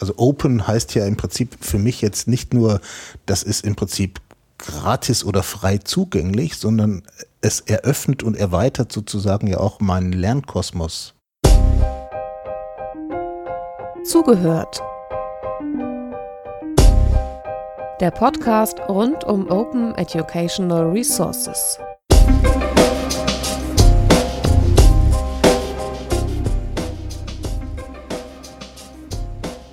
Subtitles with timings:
[0.00, 2.80] Also Open heißt ja im Prinzip für mich jetzt nicht nur,
[3.26, 4.20] das ist im Prinzip
[4.56, 7.02] gratis oder frei zugänglich, sondern
[7.40, 11.14] es eröffnet und erweitert sozusagen ja auch meinen Lernkosmos.
[14.04, 14.80] Zugehört.
[18.00, 21.78] Der Podcast rund um Open Educational Resources.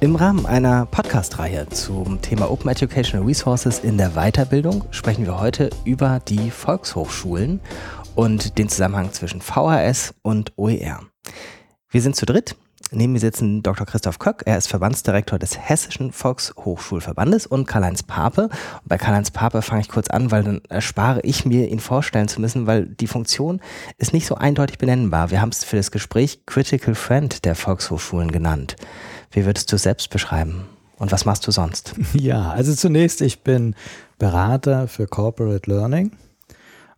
[0.05, 5.71] Im Rahmen einer Podcast-Reihe zum Thema Open Educational Resources in der Weiterbildung sprechen wir heute
[5.83, 7.59] über die Volkshochschulen
[8.13, 10.99] und den Zusammenhang zwischen VHS und OER.
[11.89, 12.55] Wir sind zu dritt.
[12.91, 13.87] Neben mir sitzen Dr.
[13.87, 18.43] Christoph Köck, er ist Verbandsdirektor des Hessischen Volkshochschulverbandes und Karl-Heinz Pape.
[18.43, 22.27] Und bei Karl-Heinz Pape fange ich kurz an, weil dann erspare ich mir, ihn vorstellen
[22.27, 23.59] zu müssen, weil die Funktion
[23.97, 25.31] ist nicht so eindeutig benennbar.
[25.31, 28.75] Wir haben es für das Gespräch Critical Friend der Volkshochschulen genannt.
[29.35, 30.63] Wie würdest du selbst beschreiben?
[30.97, 31.93] Und was machst du sonst?
[32.13, 33.75] Ja, also zunächst, ich bin
[34.17, 36.11] Berater für Corporate Learning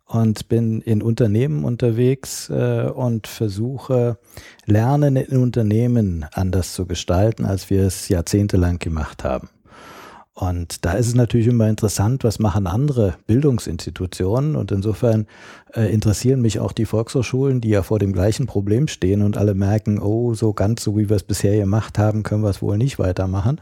[0.06, 4.20] und bin in Unternehmen unterwegs äh, und versuche,
[4.67, 9.50] Lernen in Unternehmen anders zu gestalten, als wir es jahrzehntelang gemacht haben.
[10.38, 14.55] Und da ist es natürlich immer interessant, was machen andere Bildungsinstitutionen.
[14.55, 15.25] Und insofern
[15.73, 19.55] äh, interessieren mich auch die Volkshochschulen, die ja vor dem gleichen Problem stehen und alle
[19.55, 22.77] merken, oh, so ganz so wie wir es bisher gemacht haben, können wir es wohl
[22.77, 23.59] nicht weitermachen.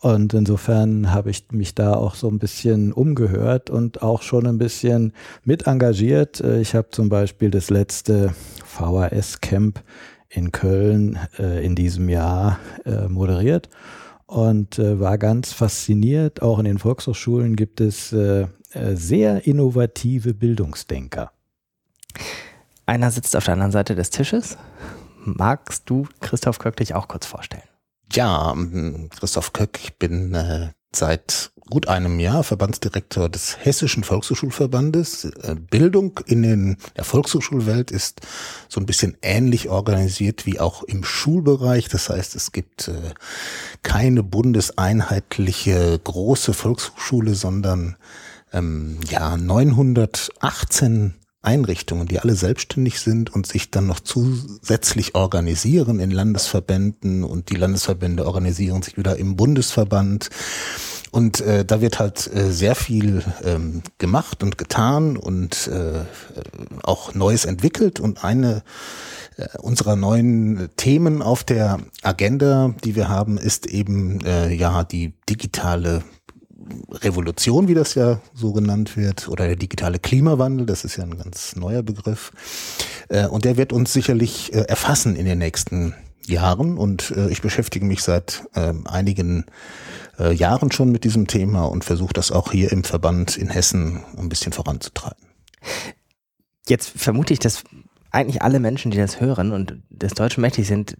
[0.00, 4.58] Und insofern habe ich mich da auch so ein bisschen umgehört und auch schon ein
[4.58, 5.12] bisschen
[5.44, 6.40] mit engagiert.
[6.40, 9.84] Äh, ich habe zum Beispiel das letzte VHS-Camp
[10.30, 13.68] in Köln äh, in diesem Jahr äh, moderiert
[14.28, 16.42] und äh, war ganz fasziniert.
[16.42, 21.32] Auch in den Volkshochschulen gibt es äh, äh, sehr innovative Bildungsdenker.
[22.86, 24.58] Einer sitzt auf der anderen Seite des Tisches.
[25.24, 27.62] Magst du Christoph Köck dich auch kurz vorstellen?
[28.12, 28.54] Ja,
[29.18, 35.24] Christoph Köck, ich bin äh, seit gut einem Jahr Verbandsdirektor des Hessischen Volkshochschulverbandes.
[35.24, 38.22] Äh, Bildung in den, der Volkshochschulwelt ist
[38.68, 41.88] so ein bisschen ähnlich organisiert wie auch im Schulbereich.
[41.88, 43.12] Das heißt, es gibt äh,
[43.82, 47.96] keine bundeseinheitliche große Volkshochschule, sondern
[48.52, 56.10] ähm, ja 918 Einrichtungen, die alle selbstständig sind und sich dann noch zusätzlich organisieren in
[56.10, 60.30] Landesverbänden und die Landesverbände organisieren sich wieder im Bundesverband.
[61.10, 66.04] Und äh, da wird halt äh, sehr viel ähm, gemacht und getan und äh,
[66.82, 67.98] auch Neues entwickelt.
[67.98, 68.62] Und eine
[69.36, 75.14] äh, unserer neuen Themen auf der Agenda, die wir haben, ist eben äh, ja die
[75.28, 76.02] digitale
[76.90, 81.16] Revolution, wie das ja so genannt wird, oder der digitale Klimawandel, das ist ja ein
[81.16, 82.32] ganz neuer Begriff.
[83.08, 85.94] Äh, und der wird uns sicherlich äh, erfassen in den nächsten
[86.26, 86.78] Jahren.
[86.78, 89.44] Und äh, ich beschäftige mich seit ähm, einigen
[90.34, 94.28] Jahren schon mit diesem Thema und versuche das auch hier im Verband in Hessen ein
[94.28, 95.28] bisschen voranzutreiben.
[96.66, 97.62] Jetzt vermute ich, dass
[98.10, 100.96] eigentlich alle Menschen, die das hören und des Deutschen mächtig sind,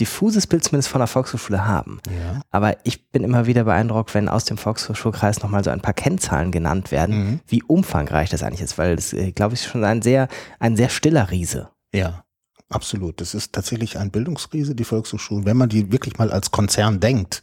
[0.00, 2.00] diffuses Bild zumindest von der Volkshochschule haben.
[2.08, 2.40] Ja.
[2.50, 6.50] Aber ich bin immer wieder beeindruckt, wenn aus dem Volkshochschulkreis nochmal so ein paar Kennzahlen
[6.50, 7.40] genannt werden, mhm.
[7.46, 10.28] wie umfangreich das eigentlich ist, weil das, äh, glaube ich, ist schon ein sehr,
[10.58, 11.70] ein sehr stiller Riese.
[11.92, 12.24] Ja.
[12.70, 13.20] Absolut.
[13.20, 15.44] Das ist tatsächlich ein Bildungsriese, die Volkshochschulen.
[15.44, 17.42] Wenn man die wirklich mal als Konzern denkt,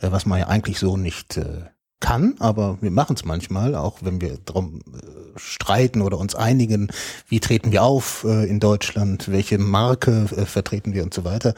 [0.00, 1.64] äh, was man ja eigentlich so nicht äh,
[2.00, 6.88] kann, aber wir machen es manchmal, auch wenn wir darum äh, streiten oder uns einigen,
[7.28, 11.54] wie treten wir auf äh, in Deutschland, welche Marke äh, vertreten wir und so weiter.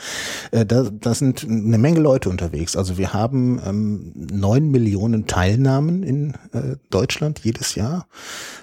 [0.51, 2.77] Da, da sind eine Menge Leute unterwegs.
[2.77, 6.35] Also wir haben ähm, neun Millionen Teilnahmen in
[6.91, 8.07] Deutschland jedes Jahr.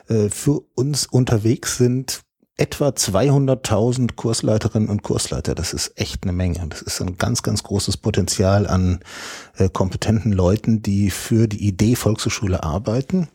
[0.08, 2.22] Für uns unterwegs sind
[2.58, 5.56] etwa 200.000 Kursleiterinnen und Kursleiter.
[5.56, 6.68] Das ist echt eine Menge.
[6.68, 9.00] Das ist ein ganz, ganz großes Potenzial an
[9.58, 13.30] äh, kompetenten Leuten, die für die Idee Volkshochschule arbeiten.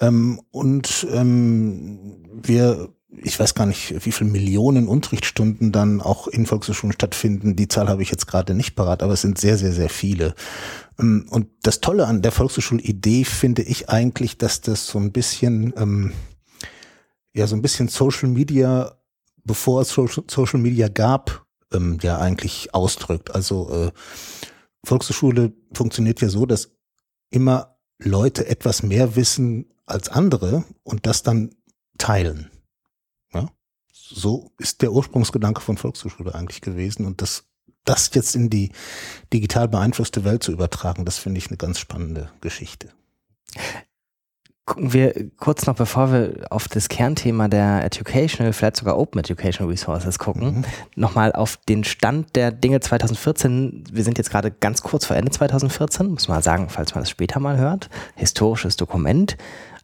[0.00, 1.98] Ähm, und ähm,
[2.32, 2.90] wir
[3.22, 7.54] ich weiß gar nicht, wie viele Millionen Unterrichtsstunden dann auch in Volkshochschulen stattfinden.
[7.54, 10.34] Die Zahl habe ich jetzt gerade nicht parat, aber es sind sehr, sehr, sehr viele.
[10.98, 15.72] Ähm, und das Tolle an der Volkshochschulidee finde ich eigentlich, dass das so ein bisschen
[15.76, 16.12] ähm,
[17.34, 18.96] ja so ein bisschen Social Media,
[19.44, 23.34] bevor es Social Media gab, ähm, ja eigentlich ausdrückt.
[23.34, 23.92] Also äh,
[24.84, 26.70] Volkshochschule funktioniert ja so, dass
[27.30, 31.54] immer Leute etwas mehr wissen als andere und das dann
[31.98, 32.50] teilen.
[33.32, 33.50] Ja?
[33.92, 37.44] So ist der Ursprungsgedanke von Volkshochschule eigentlich gewesen und das
[37.84, 38.72] das jetzt in die
[39.32, 42.88] digital beeinflusste Welt zu übertragen, das finde ich eine ganz spannende Geschichte.
[44.66, 49.70] Gucken wir kurz noch, bevor wir auf das Kernthema der Educational, vielleicht sogar Open Educational
[49.70, 50.64] Resources gucken, mhm.
[50.94, 53.84] nochmal auf den Stand der Dinge 2014.
[53.92, 57.10] Wir sind jetzt gerade ganz kurz vor Ende 2014, muss man sagen, falls man das
[57.10, 57.90] später mal hört.
[58.14, 59.36] Historisches Dokument.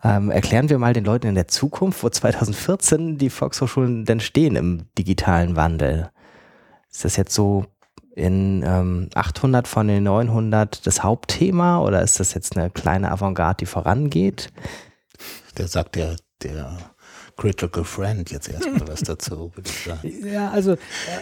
[0.02, 4.56] Ähm, erklären wir mal den Leuten in der Zukunft, wo 2014 die Volkshochschulen denn stehen
[4.56, 6.10] im digitalen Wandel.
[6.90, 7.66] Ist das jetzt so
[8.14, 13.58] in ähm, 800 von den 900 das Hauptthema oder ist das jetzt eine kleine Avantgarde,
[13.60, 14.48] die vorangeht?
[15.56, 16.76] Der sagt der, der
[17.40, 20.12] Critical Friend jetzt erstmal was dazu, würde ich sagen.
[20.30, 20.76] Ja, also äh,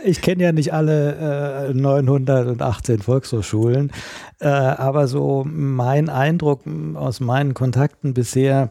[0.04, 3.92] ich kenne ja nicht alle äh, 918 Volkshochschulen,
[4.40, 6.62] äh, aber so mein Eindruck
[6.94, 8.70] aus meinen Kontakten bisher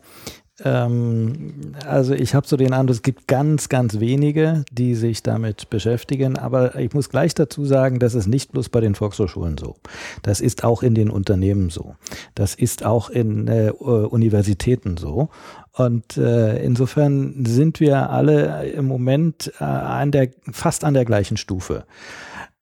[0.63, 5.69] ähm, also ich habe so den Eindruck, es gibt ganz, ganz wenige, die sich damit
[5.69, 6.38] beschäftigen.
[6.38, 9.75] Aber ich muss gleich dazu sagen, das ist nicht bloß bei den Volkshochschulen so.
[10.24, 11.95] Das ist auch in den Unternehmen so.
[12.36, 15.30] Das ist auch in äh, Universitäten so.
[15.74, 21.38] Und äh, insofern sind wir alle im Moment äh, an der, fast an der gleichen
[21.38, 21.86] Stufe.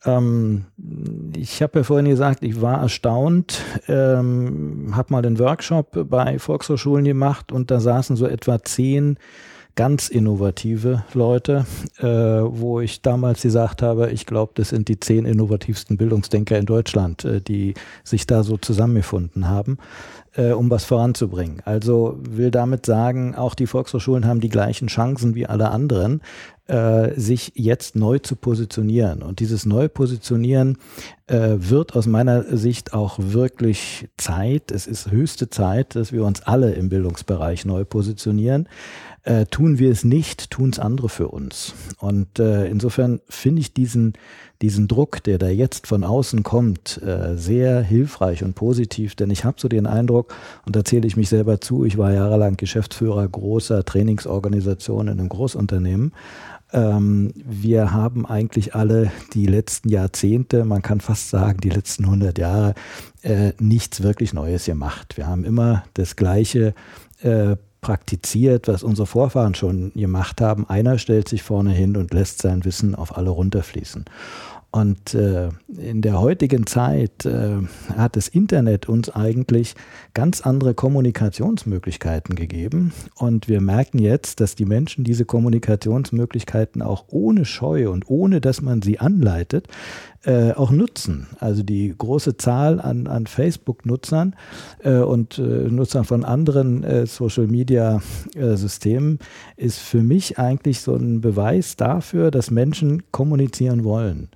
[0.05, 0.65] Ähm,
[1.35, 7.05] ich habe ja vorhin gesagt, ich war erstaunt, ähm, habe mal den Workshop bei Volkshochschulen
[7.05, 9.17] gemacht und da saßen so etwa zehn
[9.75, 11.65] ganz innovative Leute,
[11.99, 16.65] äh, wo ich damals gesagt habe, ich glaube, das sind die zehn innovativsten Bildungsdenker in
[16.65, 17.73] Deutschland, äh, die
[18.03, 19.77] sich da so zusammengefunden haben
[20.37, 21.61] äh, um was voranzubringen.
[21.65, 26.21] Also will damit sagen, auch die Volkshochschulen haben die gleichen Chancen wie alle anderen,
[26.67, 29.21] äh, sich jetzt neu zu positionieren.
[29.21, 30.77] Und dieses Neupositionieren
[31.27, 34.71] äh, wird aus meiner Sicht auch wirklich Zeit.
[34.71, 38.67] Es ist höchste Zeit, dass wir uns alle im Bildungsbereich neu positionieren.
[39.25, 41.73] Äh, tun wir es nicht, tun es andere für uns.
[41.99, 44.13] Und äh, insofern finde ich diesen
[44.61, 49.43] diesen Druck, der da jetzt von außen kommt, äh, sehr hilfreich und positiv, denn ich
[49.43, 50.33] habe so den Eindruck,
[50.65, 55.29] und da zähle ich mich selber zu, ich war jahrelang Geschäftsführer großer Trainingsorganisationen in einem
[55.29, 56.13] Großunternehmen.
[56.71, 62.37] Ähm, wir haben eigentlich alle die letzten Jahrzehnte, man kann fast sagen die letzten 100
[62.37, 62.75] Jahre,
[63.23, 65.17] äh, nichts wirklich Neues gemacht.
[65.17, 66.73] Wir haben immer das Gleiche
[67.21, 70.67] äh, praktiziert, was unsere Vorfahren schon gemacht haben.
[70.67, 74.05] Einer stellt sich vorne hin und lässt sein Wissen auf alle runterfließen.
[74.71, 77.57] Und äh, in der heutigen Zeit äh,
[77.95, 79.75] hat das Internet uns eigentlich
[80.15, 82.91] ganz andere Kommunikationsmöglichkeiten gegeben.
[83.13, 88.63] Und wir merken jetzt, dass die Menschen diese Kommunikationsmöglichkeiten auch ohne Scheu und ohne, dass
[88.63, 89.67] man sie anleitet,
[90.25, 91.27] äh, auch nutzen.
[91.39, 94.35] Also die große Zahl an, an Facebook-Nutzern
[94.83, 99.19] äh, und äh, Nutzern von anderen äh, Social-Media-Systemen
[99.55, 104.29] ist für mich eigentlich so ein Beweis dafür, dass Menschen kommunizieren wollen.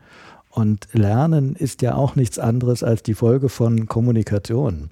[0.51, 4.89] Und Lernen ist ja auch nichts anderes als die Folge von Kommunikation.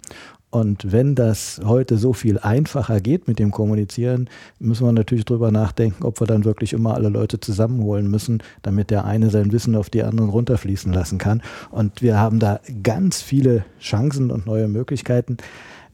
[0.50, 4.30] Und wenn das heute so viel einfacher geht mit dem Kommunizieren,
[4.60, 8.90] müssen wir natürlich drüber nachdenken, ob wir dann wirklich immer alle Leute zusammenholen müssen, damit
[8.90, 11.42] der eine sein Wissen auf die anderen runterfließen lassen kann.
[11.70, 15.38] Und wir haben da ganz viele Chancen und neue Möglichkeiten.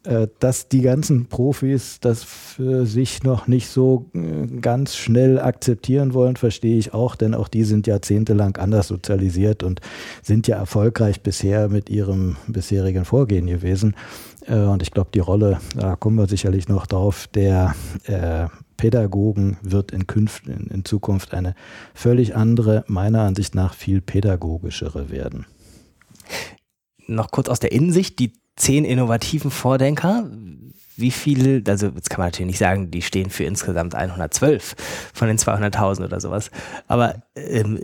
[0.05, 6.13] Äh, dass die ganzen Profis das für sich noch nicht so äh, ganz schnell akzeptieren
[6.13, 9.79] wollen, verstehe ich auch, denn auch die sind jahrzehntelang anders sozialisiert und
[10.21, 13.95] sind ja erfolgreich bisher mit ihrem bisherigen Vorgehen gewesen.
[14.47, 17.75] Äh, und ich glaube, die Rolle, da kommen wir sicherlich noch drauf, der
[18.77, 21.55] Pädagogen wird in, Künft, in Zukunft eine
[21.93, 25.45] völlig andere, meiner Ansicht nach viel pädagogischere werden.
[27.07, 30.29] Noch kurz aus der Innensicht, die zehn innovativen Vordenker.
[30.95, 34.75] Wie viele, also jetzt kann man natürlich nicht sagen, die stehen für insgesamt 112
[35.13, 36.51] von den 200.000 oder sowas.
[36.87, 37.79] Aber ähm,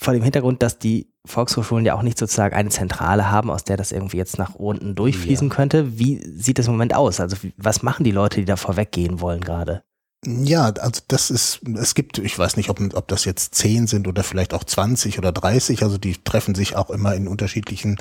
[0.00, 3.76] vor dem Hintergrund, dass die Volkshochschulen ja auch nicht sozusagen eine Zentrale haben, aus der
[3.76, 5.54] das irgendwie jetzt nach unten durchfließen ja.
[5.54, 5.98] könnte.
[5.98, 7.20] Wie sieht das im Moment aus?
[7.20, 9.82] Also was machen die Leute, die da vorweggehen wollen gerade?
[10.26, 14.08] Ja, also das ist, es gibt, ich weiß nicht, ob, ob das jetzt zehn sind
[14.08, 17.98] oder vielleicht auch 20 oder 30, also die treffen sich auch immer in unterschiedlichen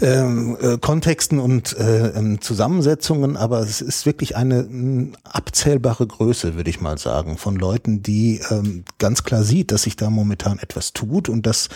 [0.00, 6.56] ähm, äh, Kontexten und äh, ähm, Zusammensetzungen, aber es ist wirklich eine m, abzählbare Größe,
[6.56, 10.58] würde ich mal sagen, von Leuten, die ähm, ganz klar sieht, dass sich da momentan
[10.58, 11.68] etwas tut und dass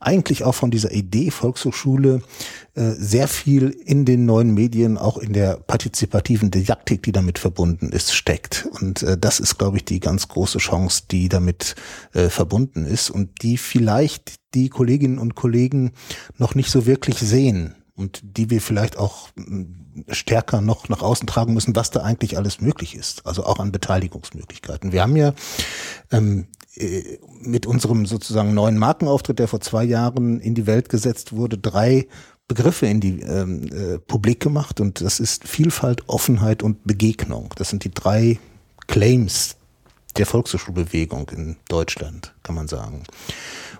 [0.00, 2.22] eigentlich auch von dieser Idee Volkshochschule
[2.76, 7.88] äh, sehr viel in den neuen Medien, auch in der partizipativen Didaktik, die damit verbunden
[7.88, 8.68] ist, steckt.
[8.80, 11.74] Und äh, das ist, glaube ich, die ganz große Chance, die damit
[12.14, 15.94] äh, verbunden ist und die vielleicht die Kolleginnen und Kollegen
[16.38, 17.74] noch nicht so wirklich sehen.
[17.96, 19.64] und die wir vielleicht auch mm,
[20.10, 23.72] stärker noch nach außen tragen müssen, was da eigentlich alles möglich ist, also auch an
[23.72, 24.92] Beteiligungsmöglichkeiten.
[24.92, 25.32] Wir haben ja
[26.12, 31.32] ähm, äh, mit unserem sozusagen neuen Markenauftritt, der vor zwei Jahren in die Welt gesetzt
[31.32, 32.06] wurde, drei
[32.46, 37.52] Begriffe in die ähm, äh, Publik gemacht und das ist Vielfalt, Offenheit und Begegnung.
[37.56, 38.38] Das sind die drei
[38.86, 39.56] Claims
[40.16, 43.04] der Volkshochschulbewegung in Deutschland, kann man sagen.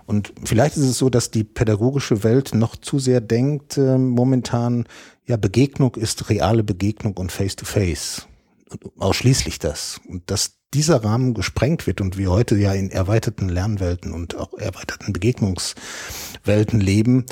[0.05, 4.85] Und vielleicht ist es so, dass die pädagogische Welt noch zu sehr denkt, äh, momentan,
[5.25, 8.27] ja, Begegnung ist reale Begegnung und Face-to-Face.
[8.69, 8.89] -face.
[8.97, 9.99] Ausschließlich das.
[10.07, 14.53] Und dass dieser Rahmen gesprengt wird und wir heute ja in erweiterten Lernwelten und auch
[14.57, 17.25] erweiterten Begegnungswelten leben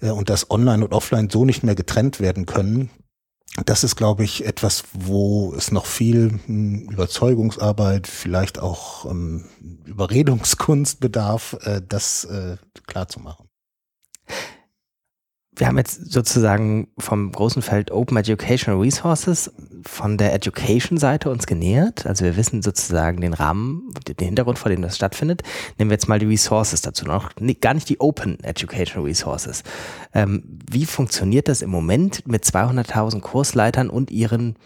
[0.00, 2.90] äh, und dass Online und Offline so nicht mehr getrennt werden können,
[3.66, 9.44] das ist, glaube ich, etwas, wo es noch viel hm, Überzeugungsarbeit, vielleicht auch ähm,
[9.84, 12.56] Überredungskunst bedarf, äh, das äh,
[12.86, 13.48] klar zu machen
[15.54, 19.52] wir haben jetzt sozusagen vom großen Feld Open Educational Resources
[19.84, 22.06] von der Education-Seite uns genähert.
[22.06, 25.42] Also wir wissen sozusagen den Rahmen, den Hintergrund, vor dem das stattfindet.
[25.78, 27.30] Nehmen wir jetzt mal die Resources dazu, noch
[27.60, 29.62] gar nicht die Open Educational Resources.
[30.14, 34.56] Ähm, wie funktioniert das im Moment mit 200.000 Kursleitern und ihren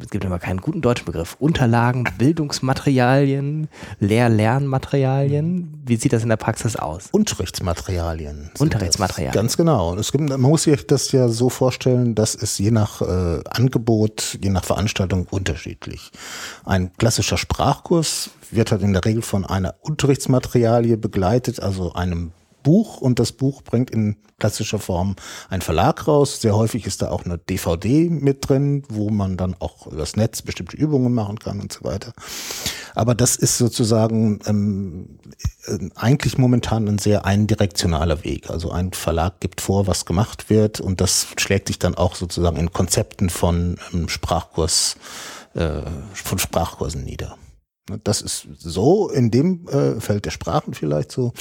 [0.00, 3.68] es gibt immer keinen guten deutschen Begriff, Unterlagen, Bildungsmaterialien,
[4.00, 5.82] Lehr-Lernmaterialien.
[5.84, 7.08] Wie sieht das in der Praxis aus?
[7.12, 8.50] Unterrichtsmaterialien.
[8.58, 9.34] Unterrichtsmaterialien.
[9.34, 9.94] Ganz genau.
[9.96, 14.38] Es gibt, man muss sich das ja so vorstellen, dass es je nach äh, Angebot,
[14.42, 16.10] je nach Veranstaltung unterschiedlich.
[16.64, 23.00] Ein klassischer Sprachkurs wird halt in der Regel von einer Unterrichtsmaterialie begleitet, also einem Buch
[23.00, 25.16] und das Buch bringt in klassischer Form
[25.48, 26.40] ein Verlag raus.
[26.40, 30.42] Sehr häufig ist da auch eine DVD mit drin, wo man dann auch übers Netz
[30.42, 32.12] bestimmte Übungen machen kann und so weiter.
[32.94, 35.18] Aber das ist sozusagen ähm,
[35.66, 38.50] äh, eigentlich momentan ein sehr eindirektionaler Weg.
[38.50, 42.56] Also ein Verlag gibt vor, was gemacht wird und das schlägt sich dann auch sozusagen
[42.56, 44.96] in Konzepten von ähm, Sprachkurs,
[45.54, 47.36] äh, von Sprachkursen nieder.
[48.04, 51.32] Das ist so in dem äh, Feld der Sprachen vielleicht so.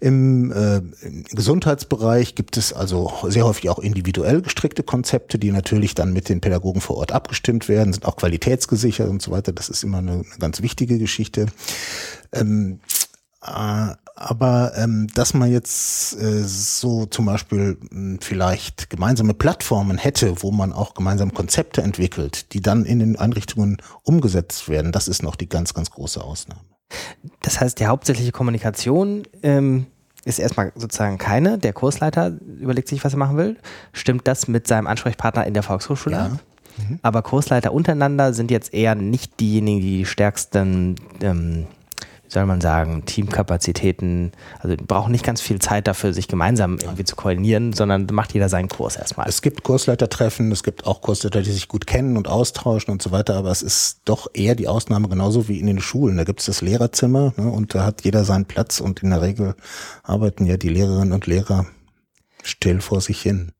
[0.00, 5.94] Im, äh, Im Gesundheitsbereich gibt es also sehr häufig auch individuell gestrickte Konzepte, die natürlich
[5.94, 9.52] dann mit den Pädagogen vor Ort abgestimmt werden, sind auch qualitätsgesichert und so weiter.
[9.52, 11.46] Das ist immer eine, eine ganz wichtige Geschichte.
[12.32, 12.80] Ähm,
[13.42, 19.98] äh, aber ähm, dass man jetzt äh, so zum Beispiel mh, hm, vielleicht gemeinsame Plattformen
[19.98, 25.08] hätte, wo man auch gemeinsam Konzepte entwickelt, die dann in den Einrichtungen umgesetzt werden, das
[25.08, 26.60] ist noch die ganz, ganz große Ausnahme.
[27.42, 29.86] Das heißt, die hauptsächliche Kommunikation ähm,
[30.24, 31.56] ist erstmal sozusagen keine.
[31.56, 33.56] Der Kursleiter überlegt sich, was er machen will.
[33.92, 36.28] Stimmt das mit seinem Ansprechpartner in der Volkshochschule ja.
[36.28, 36.98] Mhm.
[37.02, 41.66] Aber Kursleiter untereinander sind jetzt eher nicht diejenigen, die die stärksten ähm,
[42.32, 47.16] soll man sagen, Teamkapazitäten, also brauchen nicht ganz viel Zeit dafür, sich gemeinsam irgendwie zu
[47.16, 49.28] koordinieren, sondern macht jeder seinen Kurs erstmal.
[49.28, 53.10] Es gibt Kursleitertreffen, es gibt auch Kursleiter, die sich gut kennen und austauschen und so
[53.10, 56.16] weiter, aber es ist doch eher die Ausnahme, genauso wie in den Schulen.
[56.16, 59.22] Da gibt es das Lehrerzimmer ne, und da hat jeder seinen Platz und in der
[59.22, 59.54] Regel
[60.04, 61.66] arbeiten ja die Lehrerinnen und Lehrer
[62.42, 63.52] still vor sich hin.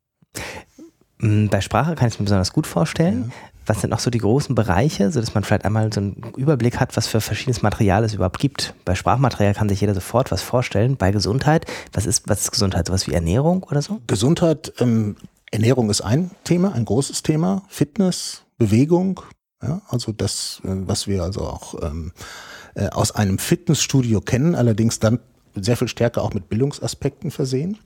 [1.18, 3.32] Mm, bei Sprache kann ich es mir besonders gut vorstellen.
[3.34, 3.49] Ja.
[3.66, 6.96] Was sind noch so die großen Bereiche, sodass man vielleicht einmal so einen Überblick hat,
[6.96, 8.74] was für verschiedenes Material es überhaupt gibt?
[8.84, 10.96] Bei Sprachmaterial kann sich jeder sofort was vorstellen.
[10.96, 12.86] Bei Gesundheit, was ist, was ist Gesundheit?
[12.86, 14.00] Sowas wie Ernährung oder so?
[14.06, 15.16] Gesundheit, ähm,
[15.50, 17.62] Ernährung ist ein Thema, ein großes Thema.
[17.68, 19.20] Fitness, Bewegung,
[19.62, 22.12] ja, also das, äh, was wir also auch ähm,
[22.74, 25.20] äh, aus einem Fitnessstudio kennen, allerdings dann
[25.54, 27.78] sehr viel stärker auch mit Bildungsaspekten versehen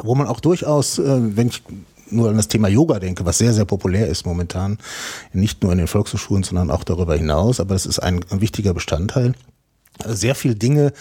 [0.00, 1.62] wo man auch durchaus, äh, wenn ich
[2.12, 4.78] nur an das Thema Yoga denke, was sehr, sehr populär ist momentan,
[5.32, 8.74] nicht nur in den Volkshochschulen, sondern auch darüber hinaus, aber es ist ein, ein wichtiger
[8.74, 9.34] Bestandteil,
[10.06, 10.92] sehr viel Dinge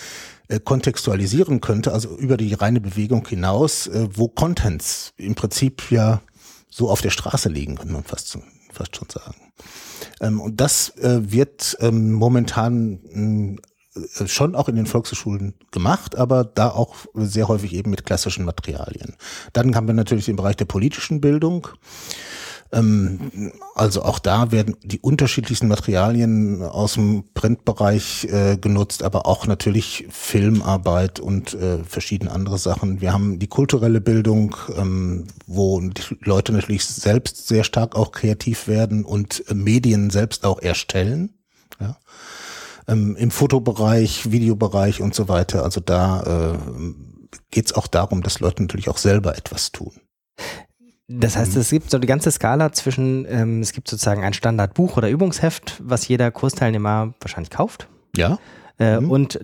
[0.47, 6.21] äh, kontextualisieren könnte, also über die reine Bewegung hinaus, äh, wo Contents im Prinzip ja
[6.69, 8.37] so auf der Straße liegen, kann man fast,
[8.71, 9.35] fast schon sagen.
[10.19, 13.59] Ähm, und das äh, wird ähm, momentan
[14.25, 19.15] schon auch in den Volkshochschulen gemacht, aber da auch sehr häufig eben mit klassischen Materialien.
[19.53, 21.67] Dann haben wir natürlich den Bereich der politischen Bildung.
[22.71, 29.45] Ähm, also auch da werden die unterschiedlichsten Materialien aus dem Printbereich äh, genutzt, aber auch
[29.45, 33.01] natürlich Filmarbeit und äh, verschiedene andere Sachen.
[33.01, 35.81] Wir haben die kulturelle Bildung, ähm, wo
[36.21, 41.33] Leute natürlich selbst sehr stark auch kreativ werden und Medien selbst auch erstellen.
[41.81, 41.97] Ja
[42.87, 45.63] ähm, im Fotobereich, Videobereich und so weiter.
[45.63, 46.57] Also da äh,
[47.51, 49.93] geht es auch darum, dass Leute natürlich auch selber etwas tun.
[51.07, 54.95] Das heißt, es gibt so die ganze Skala zwischen, ähm, es gibt sozusagen ein Standardbuch
[54.95, 57.89] oder Übungsheft, was jeder Kursteilnehmer wahrscheinlich kauft.
[58.15, 58.39] Ja.
[58.79, 59.11] Äh, mhm.
[59.11, 59.39] Und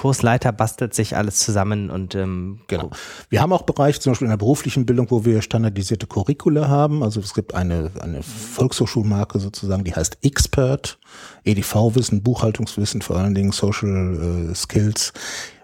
[0.00, 2.88] Kursleiter bastelt sich alles zusammen und ähm, genau.
[3.28, 7.02] Wir haben auch Bereiche, zum Beispiel in der beruflichen Bildung, wo wir standardisierte Curricula haben.
[7.02, 10.98] Also es gibt eine, eine Volkshochschulmarke sozusagen, die heißt Expert,
[11.44, 15.12] EDV-Wissen, Buchhaltungswissen, vor allen Dingen Social äh, Skills,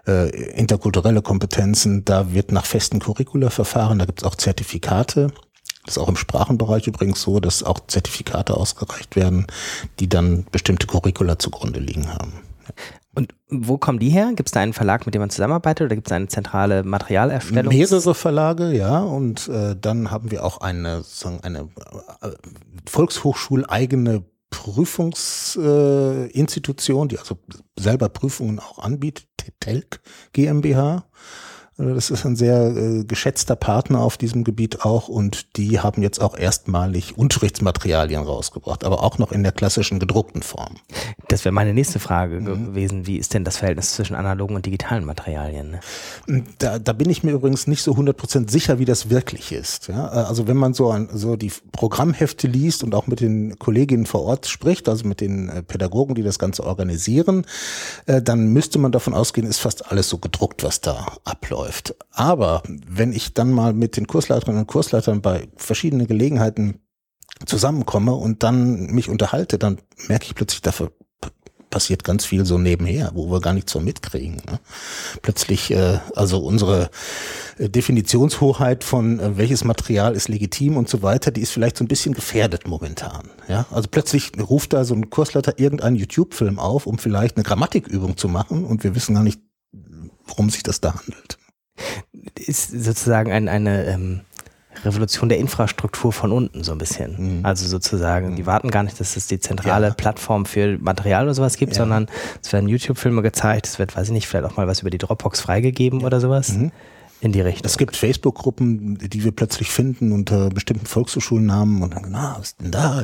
[0.05, 2.05] äh, interkulturelle Kompetenzen.
[2.05, 5.31] Da wird nach festen Curricula verfahren, da gibt es auch Zertifikate.
[5.87, 9.47] Das ist auch im Sprachenbereich übrigens so, dass auch Zertifikate ausgereicht werden,
[9.99, 12.46] die dann bestimmte Curricula zugrunde liegen haben.
[13.15, 14.33] Und wo kommen die her?
[14.35, 17.73] Gibt es da einen Verlag, mit dem man zusammenarbeitet oder gibt es eine zentrale Materialerstellung?
[17.73, 18.99] Mehrere Verlage, ja.
[18.99, 21.69] Und äh, dann haben wir auch eine, sozusagen eine
[22.21, 22.31] äh,
[22.85, 27.37] Volkshochschuleigene Prüfungsinstitution, äh, die also
[27.77, 29.27] selber Prüfungen auch anbietet,
[29.59, 30.01] TELK
[30.33, 31.05] GmbH.
[31.79, 36.01] Also das ist ein sehr äh, geschätzter Partner auf diesem Gebiet auch und die haben
[36.01, 40.77] jetzt auch erstmalig Unterrichtsmaterialien rausgebracht, aber auch noch in der klassischen gedruckten Form.
[41.27, 42.65] Das wäre meine nächste Frage mhm.
[42.65, 43.05] gewesen.
[43.05, 45.79] Wie ist denn das Verhältnis zwischen analogen und digitalen Materialien?
[46.25, 46.43] Ne?
[46.57, 49.87] Da, da bin ich mir übrigens nicht so 100% sicher, wie das wirklich ist.
[49.87, 50.07] Ja?
[50.07, 54.23] Also wenn man so, ein, so die Programmhefte liest und auch mit den Kolleginnen vor
[54.23, 57.45] Ort spricht, also mit den äh, Pädagogen, die das Ganze organisieren,
[58.07, 61.95] äh, dann müsste man davon ausgehen, ist fast alles so gedruckt, was da abläuft läuft.
[62.11, 66.79] Aber wenn ich dann mal mit den Kursleiterinnen und Kursleitern bei verschiedenen Gelegenheiten
[67.45, 70.91] zusammenkomme und dann mich unterhalte, dann merke ich plötzlich, dafür
[71.69, 74.37] passiert ganz viel so nebenher, wo wir gar nichts so mitkriegen.
[74.49, 74.59] Ne?
[75.21, 76.89] Plötzlich, äh, also unsere
[77.57, 81.83] äh, Definitionshoheit von äh, welches Material ist legitim und so weiter, die ist vielleicht so
[81.83, 83.29] ein bisschen gefährdet momentan.
[83.49, 88.15] Ja, also plötzlich ruft da so ein Kursleiter irgendeinen YouTube-Film auf, um vielleicht eine Grammatikübung
[88.15, 89.41] zu machen und wir wissen gar nicht,
[90.25, 91.37] worum sich das da handelt
[92.35, 94.21] ist sozusagen ein, eine ähm,
[94.85, 97.39] Revolution der Infrastruktur von unten so ein bisschen.
[97.39, 97.45] Mhm.
[97.45, 98.35] Also sozusagen, mhm.
[98.35, 99.93] die warten gar nicht, dass es die zentrale ja.
[99.93, 101.79] Plattform für Material oder sowas gibt, ja.
[101.79, 102.07] sondern
[102.41, 104.97] es werden YouTube-Filme gezeigt, es wird, weiß ich nicht, vielleicht auch mal was über die
[104.97, 106.53] Dropbox freigegeben oder sowas.
[106.53, 106.71] Mhm.
[107.19, 107.65] In die Richtung.
[107.65, 112.61] Es gibt Facebook-Gruppen, die wir plötzlich finden unter bestimmten Volkshochschulnamen und dann, na, was ist
[112.61, 113.01] denn da?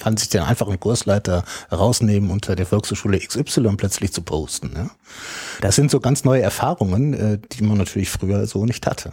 [0.00, 4.72] Kann sich den einfachen Kursleiter rausnehmen, unter der Volkshochschule XY plötzlich zu posten.
[4.74, 4.90] Ja?
[5.60, 9.12] Das sind so ganz neue Erfahrungen, äh, die man natürlich früher so nicht hatte.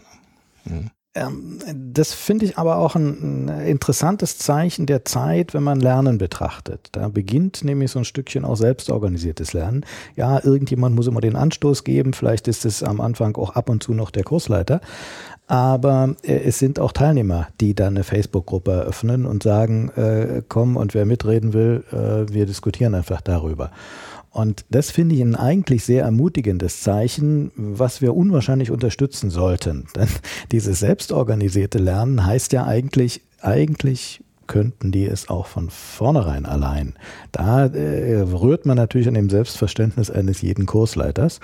[0.65, 0.91] Mhm.
[1.73, 6.89] Das finde ich aber auch ein, interessantes Zeichen der Zeit, wenn man Lernen betrachtet.
[6.91, 9.85] Da beginnt nämlich so ein Stückchen auch selbstorganisiertes Lernen.
[10.15, 12.13] Ja, irgendjemand muss immer den Anstoß geben.
[12.13, 14.81] Vielleicht ist es am Anfang auch ab und zu noch der Kursleiter
[15.47, 20.75] aber äh, es sind auch Teilnehmer, die dann eine Facebook-Gruppe eröffnen und sagen, äh, komm
[20.75, 23.71] und wer mitreden will, äh, wir diskutieren einfach darüber.
[24.29, 29.87] Und das finde ich ein eigentlich sehr ermutigendes Zeichen, was wir unwahrscheinlich unterstützen sollten.
[29.95, 30.09] Denn
[30.51, 36.93] dieses selbstorganisierte Lernen heißt ja eigentlich, eigentlich könnten die es auch von vornherein allein.
[37.31, 41.39] Da äh, rührt man natürlich an dem Selbstverständnis eines jeden Kursleiters.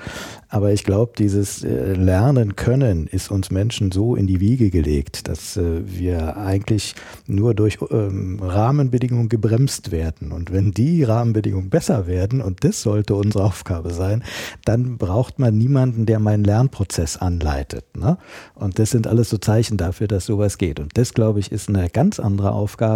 [0.50, 5.28] Aber ich glaube, dieses äh, Lernen können ist uns Menschen so in die Wiege gelegt,
[5.28, 6.96] dass äh, wir eigentlich
[7.28, 10.32] nur durch ähm, Rahmenbedingungen gebremst werden.
[10.32, 14.24] Und wenn die Rahmenbedingungen besser werden, und das sollte unsere Aufgabe sein,
[14.63, 17.86] dann braucht man niemanden, der meinen Lernprozess anleitet.
[17.98, 18.18] Ne?
[18.54, 20.80] Und das sind alles so Zeichen dafür, dass sowas geht.
[20.80, 22.92] Und das, glaube ich, ist eine ganz andere Aufgabe,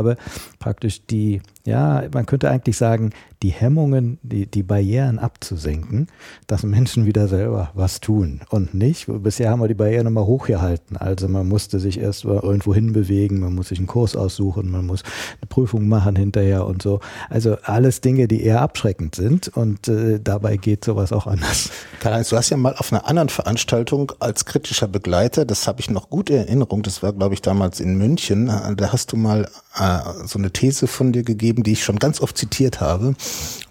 [0.59, 3.09] praktisch die ja, man könnte eigentlich sagen,
[3.43, 6.07] die Hemmungen, die, die Barrieren abzusenken,
[6.47, 9.07] dass Menschen wieder selber was tun und nicht.
[9.07, 10.95] Bisher haben wir die Barrieren immer hochgehalten.
[10.95, 15.03] Also man musste sich erst irgendwo hinbewegen, man muss sich einen Kurs aussuchen, man muss
[15.41, 17.01] eine Prüfung machen hinterher und so.
[17.29, 21.69] Also alles Dinge, die eher abschreckend sind und äh, dabei geht sowas auch anders.
[21.99, 25.89] Karl-Heinz, du hast ja mal auf einer anderen Veranstaltung als kritischer Begleiter, das habe ich
[25.89, 29.49] noch gut in Erinnerung, das war glaube ich damals in München, da hast du mal
[29.77, 33.15] äh, so eine These von dir gegeben, die ich schon ganz oft zitiert habe,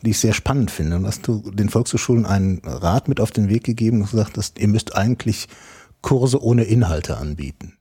[0.02, 0.96] die ich sehr spannend finde.
[0.96, 4.52] Und hast du den Volkshochschulen einen Rat mit auf den Weg gegeben und gesagt, dass
[4.58, 5.48] ihr müsst eigentlich
[6.02, 7.76] Kurse ohne Inhalte anbieten.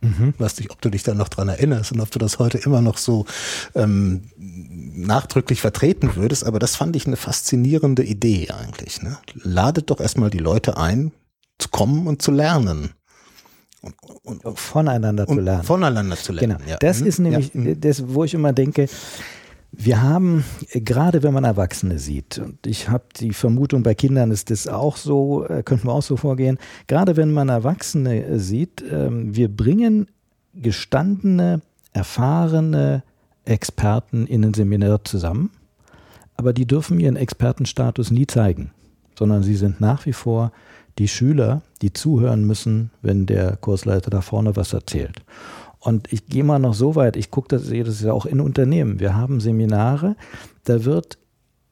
[0.00, 0.34] Mhm.
[0.38, 2.80] Weiß nicht, ob du dich da noch dran erinnerst und ob du das heute immer
[2.80, 3.26] noch so
[3.74, 9.02] ähm, nachdrücklich vertreten würdest, aber das fand ich eine faszinierende Idee eigentlich.
[9.02, 9.18] Ne?
[9.34, 11.12] Ladet doch erstmal die Leute ein,
[11.58, 12.94] zu kommen und zu lernen.
[13.82, 15.62] Und, und, voneinander und zu lernen.
[15.62, 16.58] Voneinander zu lernen.
[16.58, 16.70] Genau.
[16.70, 16.76] Ja.
[16.78, 17.06] Das mhm.
[17.06, 17.74] ist nämlich ja.
[17.74, 18.88] das, wo ich immer denke,
[19.72, 24.50] wir haben, gerade wenn man Erwachsene sieht, und ich habe die Vermutung, bei Kindern ist
[24.50, 29.34] das auch so, äh, könnten wir auch so vorgehen, gerade wenn man Erwachsene sieht, ähm,
[29.34, 30.08] wir bringen
[30.54, 31.62] gestandene,
[31.92, 33.04] erfahrene
[33.44, 35.50] Experten in ein Seminar zusammen,
[36.36, 38.72] aber die dürfen ihren Expertenstatus nie zeigen,
[39.16, 40.52] sondern sie sind nach wie vor
[41.00, 45.22] die Schüler, die zuhören müssen, wenn der Kursleiter da vorne was erzählt.
[45.78, 48.38] Und ich gehe mal noch so weit, ich gucke das, sehe das ja auch in
[48.38, 49.00] Unternehmen.
[49.00, 50.14] Wir haben Seminare,
[50.64, 51.16] da wird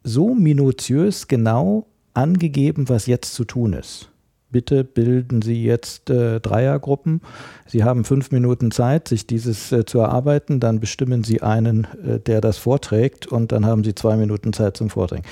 [0.03, 4.11] so minutiös genau angegeben, was jetzt zu tun ist.
[4.51, 7.21] Bitte bilden Sie jetzt äh, Dreiergruppen.
[7.67, 10.59] Sie haben fünf Minuten Zeit, sich dieses äh, zu erarbeiten.
[10.59, 14.79] Dann bestimmen Sie einen, äh, der das vorträgt, und dann haben Sie zwei Minuten Zeit
[14.79, 15.25] zum Vortragen.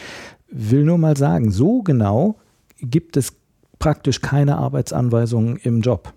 [0.50, 2.36] Will nur mal sagen, so genau
[2.82, 3.32] gibt es
[3.78, 6.12] praktisch keine Arbeitsanweisungen im Job.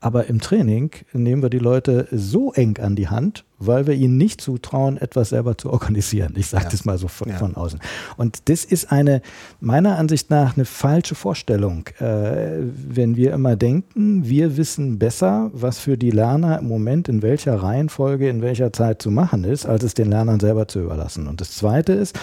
[0.00, 4.16] Aber im Training nehmen wir die Leute so eng an die Hand, weil wir ihnen
[4.16, 6.34] nicht zutrauen, etwas selber zu organisieren.
[6.36, 6.70] Ich sage ja.
[6.70, 7.36] das mal so von, ja.
[7.36, 7.80] von, außen.
[8.16, 9.22] Und das ist eine,
[9.60, 15.78] meiner Ansicht nach, eine falsche Vorstellung, äh, wenn wir immer denken, wir wissen besser, was
[15.78, 19.82] für die Lerner im Moment in welcher Reihenfolge, in welcher Zeit zu machen ist, als
[19.82, 21.26] es den Lernern selber zu überlassen.
[21.26, 22.18] Und das Zweite ist,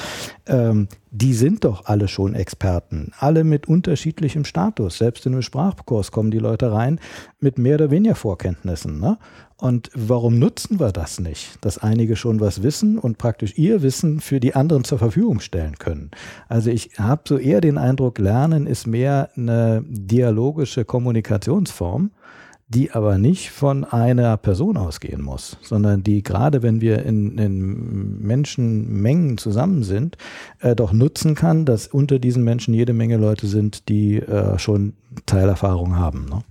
[0.47, 4.97] ähm, die sind doch alle schon Experten, alle mit unterschiedlichem Status.
[4.97, 6.99] Selbst in einem Sprachkurs kommen die Leute rein
[7.39, 8.99] mit mehr oder weniger Vorkenntnissen.
[8.99, 9.17] Ne?
[9.57, 11.57] Und warum nutzen wir das nicht?
[11.61, 15.77] Dass einige schon was wissen und praktisch ihr Wissen für die anderen zur Verfügung stellen
[15.77, 16.11] können.
[16.49, 22.11] Also ich habe so eher den Eindruck, Lernen ist mehr eine dialogische Kommunikationsform
[22.67, 28.19] die aber nicht von einer Person ausgehen muss, sondern die gerade wenn wir in, in
[28.21, 30.17] Menschenmengen zusammen sind,
[30.59, 34.93] äh, doch nutzen kann, dass unter diesen Menschen jede Menge Leute sind, die äh, schon
[35.27, 36.25] Teilerfahrung haben.
[36.25, 36.43] Ne?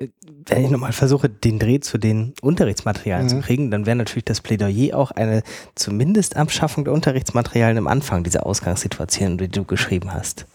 [0.00, 3.30] Wenn ich nochmal versuche, den Dreh zu den Unterrichtsmaterialien mhm.
[3.30, 5.42] zu kriegen, dann wäre natürlich das Plädoyer auch eine
[5.74, 10.46] zumindest Abschaffung der Unterrichtsmaterialien am Anfang dieser Ausgangssituation, die du geschrieben hast.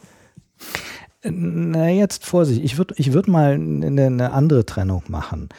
[1.24, 2.64] Na, jetzt Vorsicht.
[2.64, 5.50] Ich würde ich würd mal eine, eine andere Trennung machen.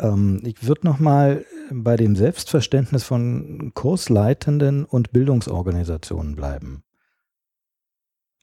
[0.00, 6.82] Ähm, ich würde noch mal bei dem Selbstverständnis von Kursleitenden und Bildungsorganisationen bleiben.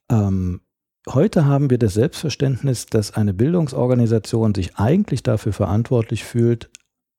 [0.09, 0.61] Ähm,
[1.09, 6.69] heute haben wir das Selbstverständnis, dass eine Bildungsorganisation sich eigentlich dafür verantwortlich fühlt,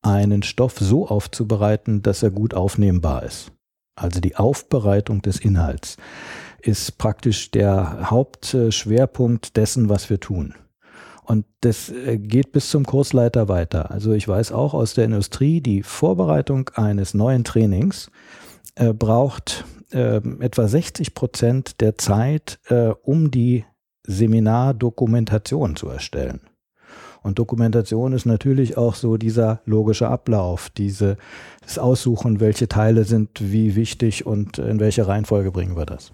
[0.03, 3.53] einen Stoff so aufzubereiten, dass er gut aufnehmbar ist.
[3.97, 5.97] Also die Aufbereitung des Inhalts
[6.61, 10.55] ist praktisch der Hauptschwerpunkt dessen, was wir tun.
[11.25, 13.91] Und das äh, geht bis zum Kursleiter weiter.
[13.91, 18.11] Also ich weiß auch aus der Industrie, die Vorbereitung eines neuen Trainings
[18.77, 23.65] äh, braucht äh, etwa 60 Prozent der Zeit, äh, um die
[24.07, 26.41] Seminardokumentation zu erstellen.
[27.23, 31.17] Und Dokumentation ist natürlich auch so dieser logische Ablauf, diese,
[31.61, 36.13] das Aussuchen, welche Teile sind wie wichtig und in welche Reihenfolge bringen wir das.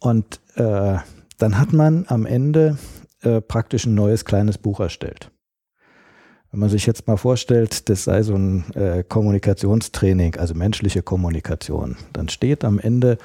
[0.00, 0.96] Und äh,
[1.36, 2.78] dann hat man am Ende
[3.22, 5.30] äh, praktisch ein neues kleines Buch erstellt.
[6.50, 11.96] Wenn man sich jetzt mal vorstellt, das sei so ein äh, Kommunikationstraining, also menschliche Kommunikation,
[12.14, 13.18] dann steht am Ende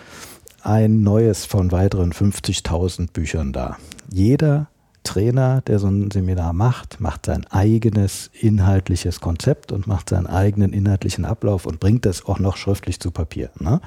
[0.63, 3.77] ein neues von weiteren 50.000 Büchern da.
[4.09, 4.67] Jeder
[5.03, 10.71] Trainer, der so ein Seminar macht, macht sein eigenes inhaltliches Konzept und macht seinen eigenen
[10.71, 13.51] inhaltlichen Ablauf und bringt das auch noch schriftlich zu Papier.
[13.59, 13.81] Ne?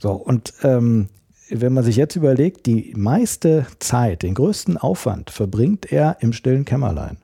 [0.00, 1.08] So, und ähm,
[1.50, 6.64] wenn man sich jetzt überlegt, die meiste Zeit, den größten Aufwand verbringt er im stillen
[6.64, 7.18] Kämmerlein.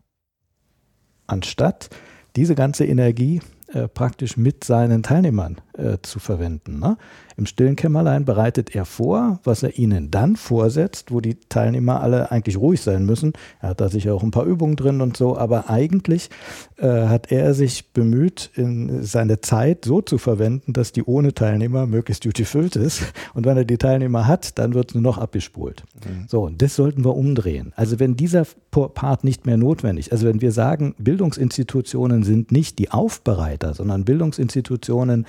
[1.27, 1.91] Anstatt
[2.37, 6.79] diese ganze Energie äh, praktisch mit seinen Teilnehmern äh, zu verwenden.
[6.79, 6.97] Ne?
[7.37, 12.31] Im stillen Kämmerlein bereitet er vor, was er ihnen dann vorsetzt, wo die Teilnehmer alle
[12.31, 13.35] eigentlich ruhig sein müssen.
[13.61, 16.31] Er hat da sicher auch ein paar Übungen drin und so, aber eigentlich
[16.79, 21.87] äh, hat er sich bemüht, in seine Zeit so zu verwenden, dass die ohne Teilnehmer
[21.87, 23.03] möglichst gefüllt ist.
[23.35, 25.85] Und wenn er die Teilnehmer hat, dann wird es nur noch abgespult.
[26.05, 26.27] Mhm.
[26.29, 27.73] So, und das sollten wir umdrehen.
[27.77, 32.91] Also wenn dieser Part nicht mehr notwendig, also wenn wir sagen, Bildungsinstitutionen sind nicht die
[32.91, 35.27] Aufbereiter, sondern Bildungsinstitutionen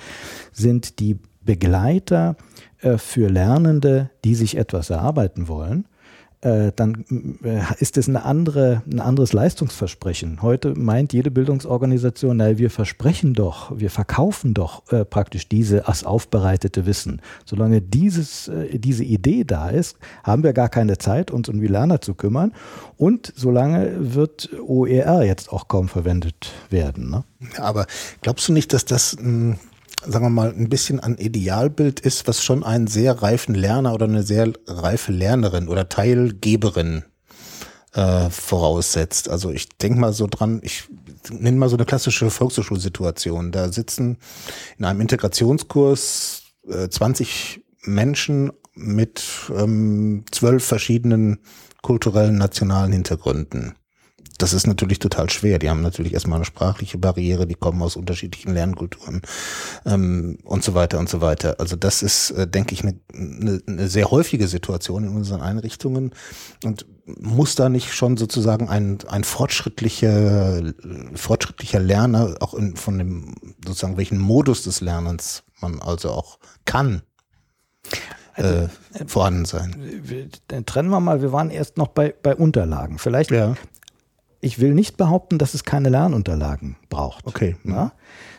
[0.52, 2.36] sind die Begleiter
[2.80, 5.86] äh, für Lernende, die sich etwas erarbeiten wollen,
[6.40, 7.04] äh, dann
[7.42, 10.40] äh, ist es eine andere, ein anderes Leistungsversprechen.
[10.40, 16.04] Heute meint jede Bildungsorganisation, na, wir versprechen doch, wir verkaufen doch äh, praktisch diese als
[16.04, 17.22] aufbereitete Wissen.
[17.44, 22.00] Solange dieses, diese Idee da ist, haben wir gar keine Zeit, uns um die Lerner
[22.00, 22.52] zu kümmern.
[22.96, 27.10] Und solange wird OER jetzt auch kaum verwendet werden.
[27.10, 27.24] Ne?
[27.56, 27.86] Aber
[28.22, 29.58] glaubst du nicht, dass das ein
[30.06, 34.06] sagen wir mal, ein bisschen ein Idealbild ist, was schon einen sehr reifen Lerner oder
[34.06, 37.04] eine sehr reife Lernerin oder Teilgeberin
[37.94, 39.28] äh, voraussetzt.
[39.28, 40.84] Also ich denke mal so dran, ich
[41.30, 43.52] nenne mal so eine klassische Volkshochschulsituation.
[43.52, 44.18] Da sitzen
[44.78, 49.24] in einem Integrationskurs äh, 20 Menschen mit
[49.56, 51.38] ähm, zwölf verschiedenen
[51.82, 53.74] kulturellen, nationalen Hintergründen
[54.38, 55.58] das ist natürlich total schwer.
[55.58, 59.22] Die haben natürlich erstmal eine sprachliche Barriere, die kommen aus unterschiedlichen Lernkulturen
[59.84, 61.56] ähm, und so weiter und so weiter.
[61.58, 66.12] Also das ist, äh, denke ich, eine, eine, eine sehr häufige Situation in unseren Einrichtungen
[66.64, 70.62] und muss da nicht schon sozusagen ein, ein fortschrittlicher,
[71.14, 73.34] fortschrittlicher Lerner auch in, von dem
[73.66, 77.02] sozusagen welchen Modus des Lernens man also auch kann
[78.36, 78.68] äh,
[79.06, 79.74] vorhanden sein.
[80.48, 82.98] Dann trennen wir mal, wir waren erst noch bei, bei Unterlagen.
[82.98, 83.56] Vielleicht, Ja.
[84.40, 87.26] Ich will nicht behaupten, dass es keine Lernunterlagen braucht.
[87.26, 87.56] Okay.
[87.64, 87.92] Ja?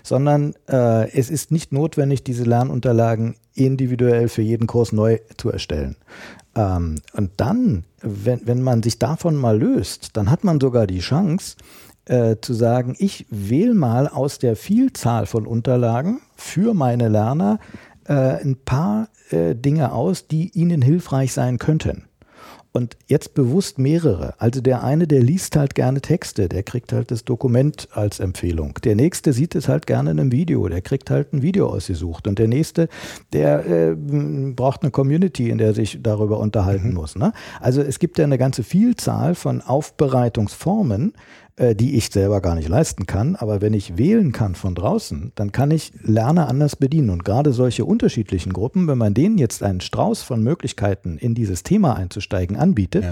[0.04, 5.98] Sondern äh, es ist nicht notwendig, diese Lernunterlagen individuell für jeden Kurs neu zu erstellen.
[6.56, 11.00] Ähm, und dann, wenn, wenn man sich davon mal löst, dann hat man sogar die
[11.00, 11.58] Chance
[12.06, 17.60] äh, zu sagen, ich wähle mal aus der Vielzahl von Unterlagen für meine Lerner
[18.06, 22.09] äh, ein paar äh, Dinge aus, die ihnen hilfreich sein könnten.
[22.72, 24.36] Und jetzt bewusst mehrere.
[24.38, 28.76] Also der eine, der liest halt gerne Texte, der kriegt halt das Dokument als Empfehlung.
[28.84, 32.28] Der nächste sieht es halt gerne in einem Video, der kriegt halt ein Video ausgesucht.
[32.28, 32.88] Und der nächste,
[33.34, 37.16] der äh, braucht eine Community, in der er sich darüber unterhalten muss.
[37.16, 37.34] Ne?
[37.60, 41.14] Also es gibt ja eine ganze Vielzahl von Aufbereitungsformen,
[41.76, 43.36] die ich selber gar nicht leisten kann.
[43.36, 47.10] Aber wenn ich wählen kann von draußen, dann kann ich Lerner anders bedienen.
[47.10, 51.64] Und gerade solche unterschiedlichen Gruppen, wenn man denen jetzt einen Strauß von Möglichkeiten in dieses
[51.64, 53.06] Thema einzusteigen anbietet,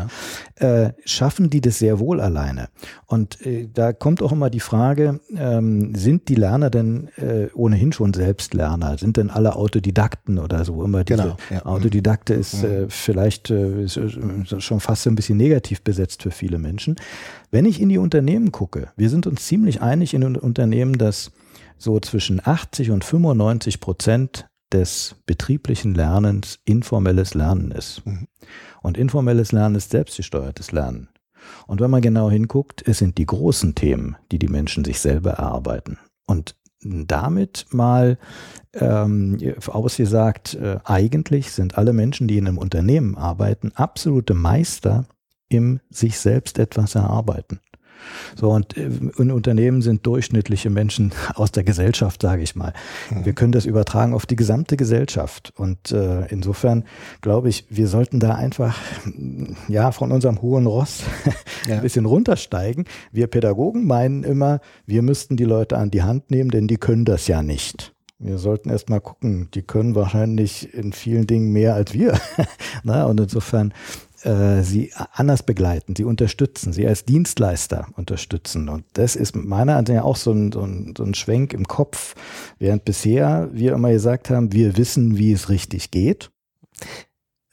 [0.56, 2.70] äh, schaffen die das sehr wohl alleine.
[3.06, 7.92] Und äh, da kommt auch immer die Frage, ähm, sind die Lerner denn äh, ohnehin
[7.92, 8.98] schon Selbstlerner?
[8.98, 10.84] Sind denn alle Autodidakten oder so?
[10.84, 11.66] Immer diese Genau, ja.
[11.66, 16.32] Autodidakte ist äh, vielleicht äh, ist, äh, schon fast so ein bisschen negativ besetzt für
[16.32, 16.96] viele Menschen.
[17.50, 21.32] Wenn ich in die Unternehmen gucke, wir sind uns ziemlich einig in den Unternehmen, dass
[21.78, 28.02] so zwischen 80 und 95 Prozent des betrieblichen Lernens informelles Lernen ist.
[28.82, 31.08] Und informelles Lernen ist selbstgesteuertes Lernen.
[31.68, 35.32] Und wenn man genau hinguckt, es sind die großen Themen, die die Menschen sich selber
[35.32, 35.98] erarbeiten.
[36.26, 38.18] Und damit mal
[38.74, 45.06] ähm, ausgesagt, äh, eigentlich sind alle Menschen, die in einem Unternehmen arbeiten, absolute Meister
[45.50, 47.60] im sich selbst etwas erarbeiten.
[48.36, 52.74] So, und äh, in Unternehmen sind durchschnittliche Menschen aus der Gesellschaft, sage ich mal.
[53.24, 55.54] Wir können das übertragen auf die gesamte Gesellschaft.
[55.56, 56.84] Und äh, insofern
[57.22, 61.04] glaube ich, wir sollten da einfach mm, ja von unserem hohen Ross
[61.68, 61.76] Ja.
[61.76, 62.86] ein bisschen runtersteigen.
[63.12, 67.04] Wir Pädagogen meinen immer, wir müssten die Leute an die Hand nehmen, denn die können
[67.04, 67.94] das ja nicht.
[68.20, 72.18] Wir sollten erst mal gucken, die können wahrscheinlich in vielen Dingen mehr als wir.
[72.84, 73.74] Na, und insofern
[74.24, 78.70] äh, sie anders begleiten, sie unterstützen, sie als Dienstleister unterstützen.
[78.70, 81.68] Und das ist meiner Ansicht nach auch so ein, so, ein, so ein Schwenk im
[81.68, 82.16] Kopf,
[82.60, 86.32] während bisher wir immer gesagt haben, wir wissen, wie es richtig geht.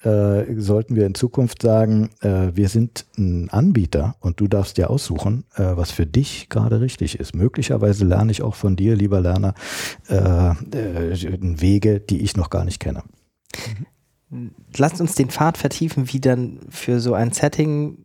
[0.03, 4.91] Äh, sollten wir in Zukunft sagen, äh, wir sind ein Anbieter und du darfst dir
[4.91, 7.35] aussuchen, äh, was für dich gerade richtig ist.
[7.35, 9.55] Möglicherweise lerne ich auch von dir, lieber Lerner,
[10.11, 13.03] äh, äh, Wege, die ich noch gar nicht kenne.
[14.77, 18.05] Lasst uns den Pfad vertiefen, wie dann für so ein Setting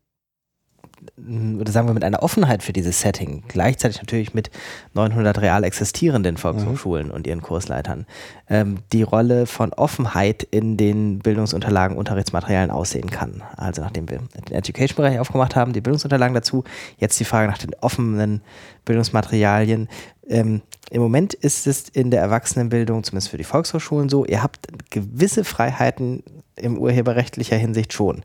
[1.17, 4.49] m, oder sagen wir mit einer Offenheit für dieses Setting, gleichzeitig natürlich mit
[4.93, 8.05] 900 real existierenden Volkshochschulen und ihren Kursleitern,
[8.49, 13.43] ähm, die Rolle von Offenheit in den Bildungsunterlagen, Unterrichtsmaterialien aussehen kann.
[13.55, 16.63] Also nachdem wir den Education-Bereich aufgemacht haben, die Bildungsunterlagen dazu,
[16.97, 18.41] jetzt die Frage nach den offenen
[18.85, 19.87] Bildungsmaterialien.
[20.29, 20.61] Ähm,
[20.91, 25.43] Im Moment ist es in der Erwachsenenbildung, zumindest für die Volkshochschulen so, ihr habt gewisse
[25.43, 26.23] Freiheiten
[26.55, 28.23] im urheberrechtlicher Hinsicht schon,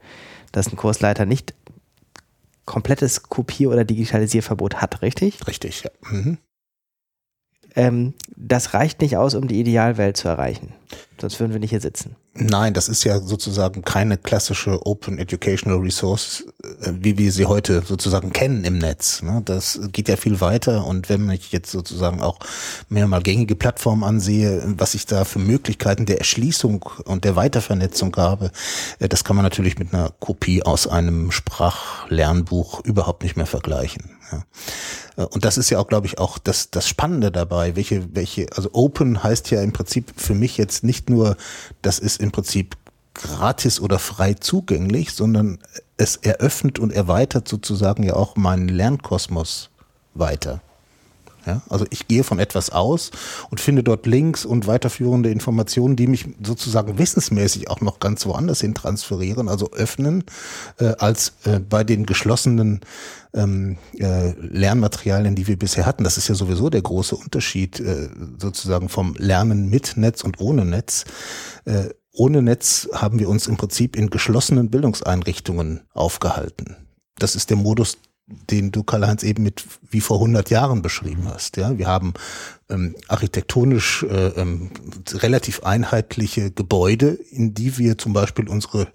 [0.53, 1.55] dass ein Kursleiter nicht
[2.67, 5.47] komplettes Kopier- oder Digitalisierverbot hat, richtig?
[5.47, 5.91] Richtig, ja.
[6.11, 6.39] Mhm.
[7.77, 10.73] Ähm, das reicht nicht aus, um die Idealwelt zu erreichen.
[11.21, 12.17] Sonst würden wir nicht hier sitzen.
[12.37, 16.45] Nein, das ist ja sozusagen keine klassische Open Educational Resource,
[16.83, 19.23] äh, wie wir sie heute sozusagen kennen im Netz.
[19.23, 19.41] ne?
[19.45, 22.41] Das geht ja viel weiter und wenn ich jetzt sozusagen auch
[22.89, 28.15] mehr mal gängige Plattformen ansehe, was ich da für Möglichkeiten der Erschließung und der Weitervernetzung
[28.17, 28.51] habe,
[28.99, 34.11] äh, das kann man natürlich mit einer Kopie aus einem Sprachlernbuch überhaupt nicht mehr vergleichen.
[35.17, 37.77] Äh, Und das ist ja auch, glaube ich, auch das, das Spannende dabei.
[37.77, 41.37] Welche, welche, also Open heißt ja im Prinzip für mich jetzt nicht nur,
[41.83, 42.77] das ist im Prinzip
[43.15, 45.59] gratis oder frei zugänglich, sondern
[45.97, 49.71] es eröffnet und erweitert sozusagen ja auch meinen Lernkosmos
[50.15, 50.61] weiter.
[51.47, 53.11] Ja, also ich gehe von etwas aus
[53.51, 58.61] und finde dort Links und weiterführende Informationen, die mich sozusagen wissensmäßig auch noch ganz woanders
[58.61, 60.25] hin transferieren, also öffnen,
[60.79, 62.81] äh, als äh, bei den geschlossenen
[63.35, 66.05] ähm, äh, Lernmaterialien, die wir bisher hatten.
[66.05, 70.65] Das ist ja sowieso der große Unterschied äh, sozusagen vom Lernen mit Netz und ohne
[70.65, 71.05] Netz.
[71.65, 76.77] Äh, ohne Netz haben wir uns im Prinzip in geschlossenen Bildungseinrichtungen aufgehalten.
[77.19, 81.57] Das ist der Modus, den du Karl-Heinz eben mit wie vor 100 Jahren beschrieben hast.
[81.57, 82.15] Ja, wir haben
[82.71, 84.71] ähm, architektonisch äh, ähm,
[85.13, 88.89] relativ einheitliche Gebäude, in die wir zum Beispiel unsere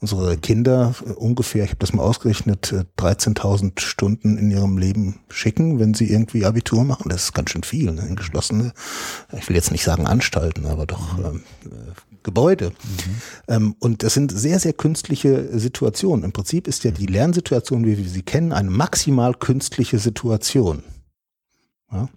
[0.00, 5.20] unsere Kinder äh, ungefähr, ich habe das mal ausgerechnet, äh, 13.000 Stunden in ihrem Leben
[5.28, 7.10] schicken, wenn sie irgendwie Abitur machen.
[7.10, 8.06] Das ist ganz schön viel, ne?
[8.06, 8.72] in geschlossene,
[9.36, 12.70] ich will jetzt nicht sagen Anstalten, aber doch ähm, äh, Gebäude.
[12.70, 13.22] Mhm.
[13.48, 16.24] Ähm, und das sind sehr, sehr künstliche Situationen.
[16.24, 20.82] Im Prinzip ist ja die Lernsituation, wie wir sie kennen, eine maximal künstliche Situation.
[21.92, 22.08] Ja?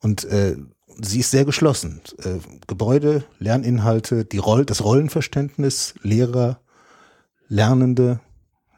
[0.00, 0.56] Und äh,
[1.00, 2.00] sie ist sehr geschlossen.
[2.18, 6.60] Äh, Gebäude, Lerninhalte, die Roll das Rollenverständnis, Lehrer,
[7.48, 8.20] Lernende,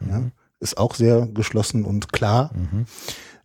[0.01, 0.09] mhm.
[0.11, 0.23] ja,
[0.61, 2.51] ist auch sehr geschlossen und klar.
[2.55, 2.87] Mhm.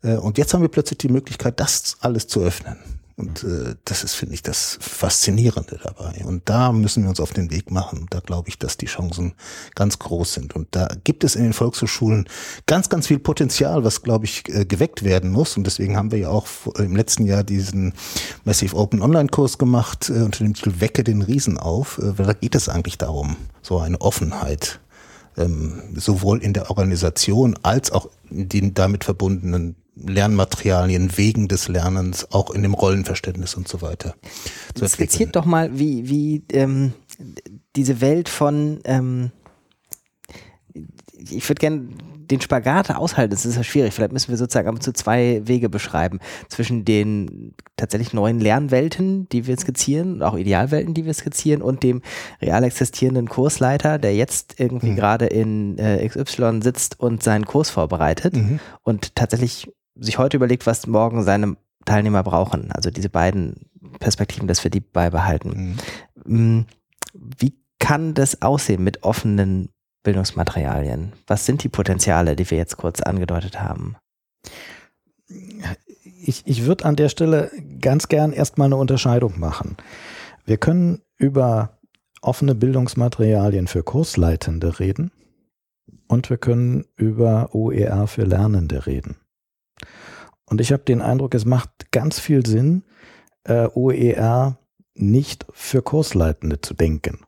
[0.01, 2.77] Äh, und jetzt haben wir plötzlich die Möglichkeit, das alles zu öffnen.
[3.15, 6.23] Und äh, das ist, finde ich, das Faszinierende dabei.
[6.25, 8.07] Und da müssen wir uns auf den Weg machen.
[8.09, 9.33] Da glaube ich, dass die Chancen
[9.75, 10.55] ganz groß sind.
[10.55, 12.27] Und da gibt es in den Volkshochschulen
[12.65, 15.57] ganz, ganz viel Potenzial, was, glaube ich, äh, geweckt werden muss.
[15.57, 16.47] Und deswegen haben wir ja auch
[16.77, 17.93] im letzten Jahr diesen
[18.45, 21.99] Massive Open Online-Kurs gemacht äh, unter dem Titel Wecke den Riesen auf.
[21.99, 24.79] Äh, weil da geht es eigentlich darum, so eine Offenheit
[25.37, 32.31] ähm, sowohl in der Organisation als auch in den damit verbundenen Lernmaterialien, Wegen des Lernens,
[32.31, 34.15] auch in dem Rollenverständnis und so weiter.
[34.75, 36.93] Skizziert doch mal, wie, wie ähm,
[37.75, 39.31] diese Welt von, ähm,
[41.17, 41.87] ich würde gerne
[42.33, 43.93] den Spagat aushalten, das ist ja schwierig.
[43.93, 46.19] Vielleicht müssen wir sozusagen aber zu zwei Wege beschreiben.
[46.47, 52.01] Zwischen den tatsächlich neuen Lernwelten, die wir skizzieren, auch Idealwelten, die wir skizzieren, und dem
[52.41, 54.95] real existierenden Kursleiter, der jetzt irgendwie mhm.
[54.95, 58.59] gerade in äh, XY sitzt und seinen Kurs vorbereitet mhm.
[58.83, 62.71] und tatsächlich sich heute überlegt, was morgen seine Teilnehmer brauchen.
[62.71, 65.77] Also diese beiden Perspektiven, dass wir die beibehalten.
[66.25, 66.57] Mhm.
[66.57, 66.65] Mm,
[67.13, 69.69] wie kann das aussehen mit offenen
[70.03, 71.13] Bildungsmaterialien?
[71.27, 73.95] Was sind die Potenziale, die wir jetzt kurz angedeutet haben?
[76.25, 77.51] Ich, ich würde an der Stelle
[77.81, 79.77] ganz gern erstmal eine Unterscheidung machen.
[80.45, 81.77] Wir können über
[82.21, 85.11] offene Bildungsmaterialien für Kursleitende reden
[86.07, 89.17] und wir können über OER für Lernende reden.
[90.53, 92.83] Und ich habe den Eindruck, es macht ganz viel Sinn,
[93.43, 94.59] äh, OER
[94.93, 97.21] nicht für Kursleitende zu denken.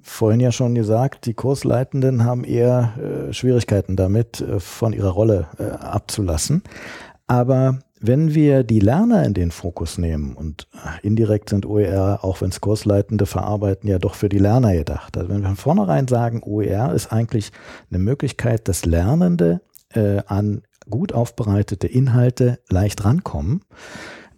[0.00, 5.48] Vorhin ja schon gesagt, die Kursleitenden haben eher äh, Schwierigkeiten damit, äh, von ihrer Rolle
[5.58, 6.62] äh, abzulassen.
[7.26, 12.40] Aber wenn wir die Lerner in den Fokus nehmen und äh, indirekt sind OER, auch
[12.40, 15.18] wenn es Kursleitende verarbeiten, ja doch für die Lerner gedacht.
[15.18, 17.52] Also wenn wir von vornherein sagen, OER ist eigentlich
[17.90, 19.60] eine Möglichkeit, dass Lernende
[19.92, 23.62] äh, an gut aufbereitete Inhalte leicht rankommen,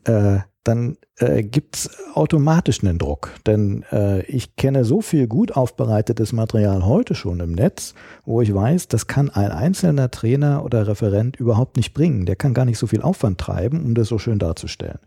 [0.05, 3.33] äh, dann äh, gibt automatisch einen Druck.
[3.47, 8.55] Denn äh, ich kenne so viel gut aufbereitetes Material heute schon im Netz, wo ich
[8.55, 12.27] weiß, das kann ein einzelner Trainer oder Referent überhaupt nicht bringen.
[12.27, 15.01] Der kann gar nicht so viel Aufwand treiben, um das so schön darzustellen.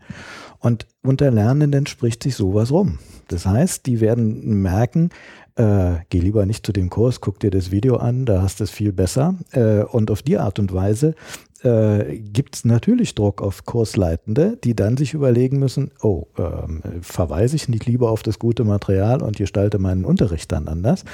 [0.59, 2.99] Und unter Lernenden spricht sich sowas rum.
[3.27, 5.09] Das heißt, die werden merken,
[5.55, 8.65] äh, geh lieber nicht zu dem Kurs, guck dir das Video an, da hast du
[8.65, 9.35] es viel besser.
[9.51, 11.15] Äh, und auf die Art und Weise
[11.63, 17.55] äh, gibt es natürlich Druck auf Kursleitende, die dann sich überlegen müssen, oh, ähm, verweise
[17.55, 21.05] ich nicht lieber auf das gute Material und gestalte meinen Unterricht dann anders.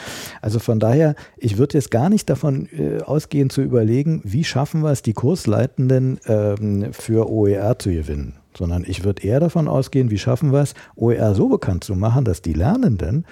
[0.41, 4.81] Also von daher, ich würde jetzt gar nicht davon äh, ausgehen zu überlegen, wie schaffen
[4.81, 10.11] wir es, die Kursleitenden ähm, für OER zu gewinnen sondern ich würde eher davon ausgehen,
[10.11, 13.25] wie schaffen wir es, OER so bekannt zu machen, dass die Lernenden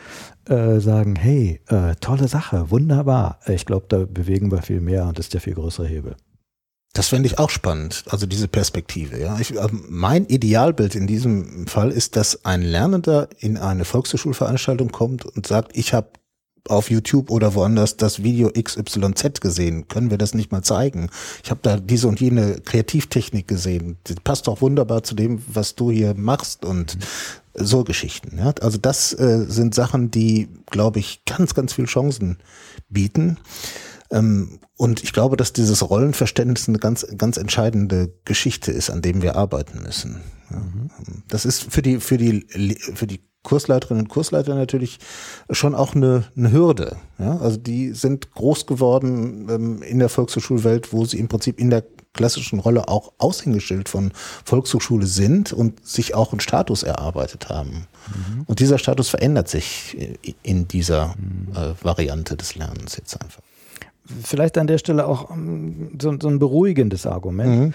[0.46, 3.40] äh, sagen, hey, äh, tolle Sache, wunderbar.
[3.48, 6.16] Ich glaube, da bewegen wir viel mehr und das ist der viel größere Hebel.
[6.94, 9.20] Das fände ich auch spannend, also diese Perspektive.
[9.20, 14.90] Ja, ich, also mein Idealbild in diesem Fall ist, dass ein Lernender in eine Volkshochschulveranstaltung
[14.90, 16.10] kommt und sagt, ich habe
[16.70, 19.88] auf YouTube oder woanders das Video XYZ gesehen.
[19.88, 21.10] Können wir das nicht mal zeigen?
[21.44, 23.98] Ich habe da diese und jene Kreativtechnik gesehen.
[24.08, 26.98] Die passt doch wunderbar zu dem, was du hier machst und
[27.54, 28.38] so Geschichten.
[28.38, 28.54] Ja?
[28.62, 32.38] Also das äh, sind Sachen, die, glaube ich, ganz, ganz viel Chancen
[32.90, 33.38] bieten.
[34.12, 39.22] Ähm, und ich glaube, dass dieses Rollenverständnis eine ganz, ganz entscheidende Geschichte ist, an dem
[39.22, 40.22] wir arbeiten müssen.
[40.50, 40.90] Mhm.
[41.28, 42.46] Das ist für die, für die,
[42.96, 45.00] für die Kursleiterinnen und Kursleiter natürlich
[45.50, 46.98] schon auch eine, eine Hürde.
[47.18, 47.38] Ja?
[47.38, 51.84] Also die sind groß geworden ähm, in der Volkshochschulwelt, wo sie im Prinzip in der
[52.14, 54.12] klassischen Rolle auch Aushängeschild von
[54.44, 57.88] Volkshochschule sind und sich auch einen Status erarbeitet haben.
[58.08, 58.44] Mhm.
[58.46, 61.56] Und dieser Status verändert sich in dieser mhm.
[61.56, 63.42] äh, Variante des Lernens jetzt einfach
[64.24, 67.60] vielleicht an der Stelle auch ähm, so, so ein beruhigendes Argument.
[67.60, 67.74] Mhm.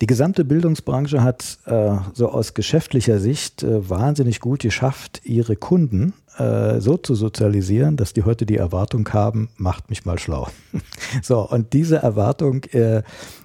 [0.00, 6.14] Die gesamte Bildungsbranche hat äh, so aus geschäftlicher Sicht äh, wahnsinnig gut geschafft, ihre Kunden
[6.38, 10.48] äh, so zu sozialisieren, dass die heute die Erwartung haben, macht mich mal schlau.
[11.22, 13.02] so, und diese Erwartung äh,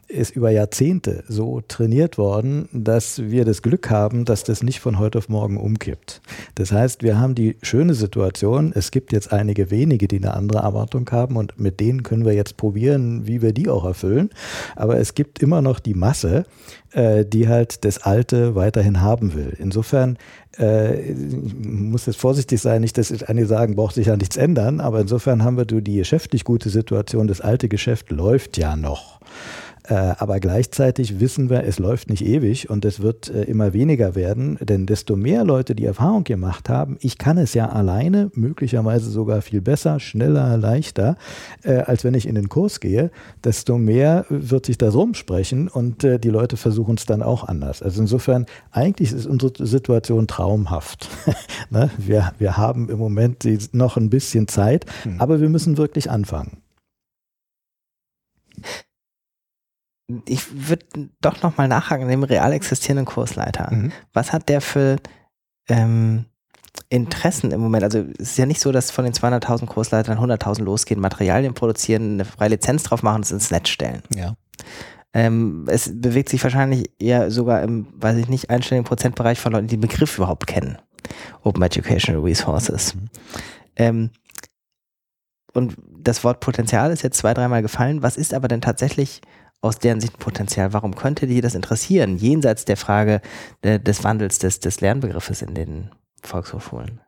[0.08, 5.00] ist über Jahrzehnte so trainiert worden, dass wir das Glück haben, dass das nicht von
[5.00, 6.22] heute auf morgen umkippt.
[6.56, 10.60] Das heißt, wir haben die schöne Situation, es gibt jetzt einige wenige, die eine andere
[10.60, 14.30] Erwartung haben und mit denen können wir jetzt probieren, wie wir die auch erfüllen.
[14.76, 16.46] Aber es gibt immer noch die Masse,
[16.92, 19.56] äh, die halt das Alte weiterhin haben will.
[19.58, 20.18] Insofern
[20.58, 25.02] äh, muss jetzt vorsichtig sein, nicht, dass einige sagen, braucht sich ja nichts ändern, aber
[25.02, 29.20] insofern haben wir die geschäftlich gute Situation, das alte Geschäft läuft ja noch.
[29.88, 34.16] Äh, aber gleichzeitig wissen wir, es läuft nicht ewig und es wird äh, immer weniger
[34.16, 39.10] werden, denn desto mehr Leute die Erfahrung gemacht haben, ich kann es ja alleine, möglicherweise
[39.10, 41.18] sogar viel besser, schneller, leichter,
[41.64, 43.12] äh, als wenn ich in den Kurs gehe,
[43.44, 47.82] desto mehr wird sich das rumsprechen und die Leute versuchen es dann auch anders.
[47.82, 51.10] Also insofern, eigentlich ist unsere Situation traumhaft.
[51.70, 51.90] ne?
[51.98, 55.20] wir, wir haben im Moment noch ein bisschen Zeit, hm.
[55.20, 56.65] aber wir müssen wirklich anfangen
[60.28, 60.86] ich würde
[61.22, 63.74] doch nochmal nachhaken, dem real existierenden Kursleiter.
[63.74, 63.92] Mhm.
[64.14, 64.98] Was hat der für
[65.68, 66.26] ähm,
[66.90, 67.84] Interessen im Moment?
[67.84, 72.14] Also es ist ja nicht so, dass von den 200.000 Kursleitern 100.000 losgehen, Materialien produzieren,
[72.14, 74.04] eine freie Lizenz drauf machen und es ins Netz stellen.
[74.14, 74.36] Ja.
[75.14, 79.68] Ähm, es bewegt sich wahrscheinlich eher sogar im, weiß ich nicht, einstelligen Prozentbereich von Leuten,
[79.68, 80.78] die den Begriff überhaupt kennen.
[81.44, 82.96] Open Educational Resources.
[82.96, 83.10] Mhm.
[83.78, 84.10] Ähm,
[85.54, 88.04] und das Wort Potenzial ist jetzt zwei, dreimal gefallen.
[88.04, 89.22] Was ist aber denn tatsächlich
[89.66, 90.74] aus deren Sicht ein Potenzial?
[90.74, 93.22] Warum könnte die das interessieren, jenseits der Frage
[93.64, 95.90] de, des Wandels des, des Lernbegriffes in den
[96.22, 97.02] Volkshochschulen?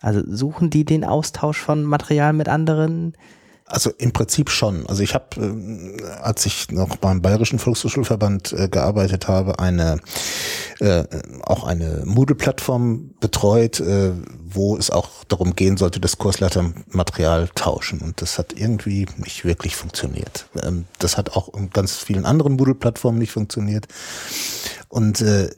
[0.00, 3.16] Also suchen die den Austausch von Material mit anderen?
[3.64, 4.86] Also im Prinzip schon.
[4.86, 10.00] Also ich habe, äh, als ich noch beim Bayerischen Volkshochschulverband äh, gearbeitet habe, eine
[10.80, 11.04] äh,
[11.42, 14.12] auch eine Moodle-Plattform betreut, äh,
[14.44, 18.00] wo es auch darum gehen sollte, dass Kursleiter Material tauschen.
[18.00, 20.46] Und das hat irgendwie nicht wirklich funktioniert.
[20.62, 23.86] Ähm, das hat auch in ganz vielen anderen Moodle-Plattformen nicht funktioniert.
[24.88, 25.50] Und äh,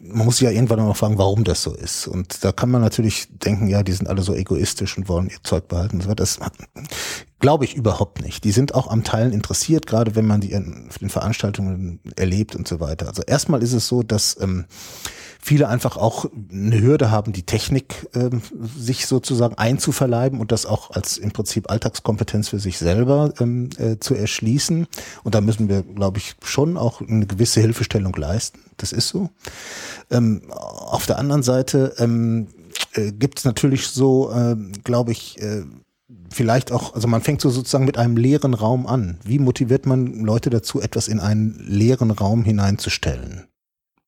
[0.00, 2.06] man muss ja irgendwann mal fragen, warum das so ist.
[2.06, 5.42] Und da kann man natürlich denken, ja, die sind alle so egoistisch und wollen ihr
[5.42, 6.02] Zeug behalten.
[6.16, 6.38] Das
[7.38, 8.44] glaube ich überhaupt nicht.
[8.44, 12.68] Die sind auch am Teilen interessiert, gerade wenn man die in den Veranstaltungen erlebt und
[12.68, 13.08] so weiter.
[13.08, 14.66] Also erstmal ist es so, dass ähm,
[15.46, 18.42] viele einfach auch eine Hürde haben, die Technik ähm,
[18.76, 23.98] sich sozusagen einzuverleiben und das auch als im Prinzip Alltagskompetenz für sich selber ähm, äh,
[24.00, 24.88] zu erschließen.
[25.22, 28.58] Und da müssen wir, glaube ich, schon auch eine gewisse Hilfestellung leisten.
[28.76, 29.30] Das ist so.
[30.10, 32.48] Ähm, auf der anderen Seite ähm,
[32.94, 35.62] äh, gibt es natürlich so, äh, glaube ich, äh,
[36.28, 39.18] vielleicht auch, also man fängt so sozusagen mit einem leeren Raum an.
[39.22, 43.46] Wie motiviert man Leute dazu, etwas in einen leeren Raum hineinzustellen?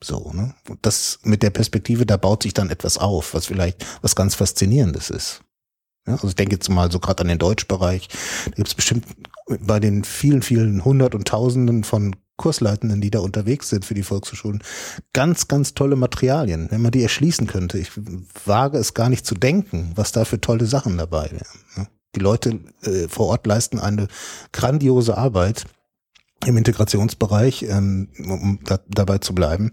[0.02, 0.54] So, ne?
[0.68, 4.34] Und das mit der Perspektive, da baut sich dann etwas auf, was vielleicht was ganz
[4.34, 5.42] Faszinierendes ist.
[6.06, 8.08] Ja, also ich denke jetzt mal so gerade an den Deutschbereich.
[8.46, 9.04] Da gibt es bestimmt
[9.60, 14.04] bei den vielen, vielen Hundert und Tausenden von Kursleitenden, die da unterwegs sind für die
[14.04, 14.62] Volkshochschulen,
[15.12, 17.78] ganz, ganz tolle Materialien, wenn man die erschließen könnte.
[17.78, 17.90] Ich
[18.44, 21.60] wage es gar nicht zu denken, was da für tolle Sachen dabei wären.
[21.76, 21.88] Ne?
[22.14, 24.08] Die Leute äh, vor Ort leisten eine
[24.52, 25.66] grandiose Arbeit
[26.46, 29.72] im Integrationsbereich, ähm, um da, dabei zu bleiben.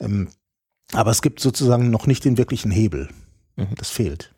[0.00, 0.28] Ähm,
[0.92, 3.08] aber es gibt sozusagen noch nicht den wirklichen Hebel.
[3.56, 3.74] Mhm.
[3.76, 4.32] Das fehlt.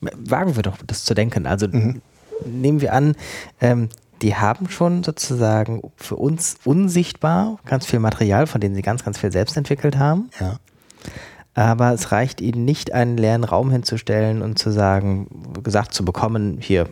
[0.00, 1.46] Wagen wir doch das zu denken.
[1.46, 2.00] Also mhm.
[2.44, 3.14] nehmen wir an,
[3.60, 3.88] ähm,
[4.22, 9.18] die haben schon sozusagen für uns unsichtbar ganz viel Material, von dem sie ganz, ganz
[9.18, 10.30] viel selbst entwickelt haben.
[10.38, 10.58] Ja.
[11.54, 15.28] Aber es reicht ihnen nicht, einen leeren Raum hinzustellen und zu sagen,
[15.62, 16.88] gesagt zu bekommen, hier,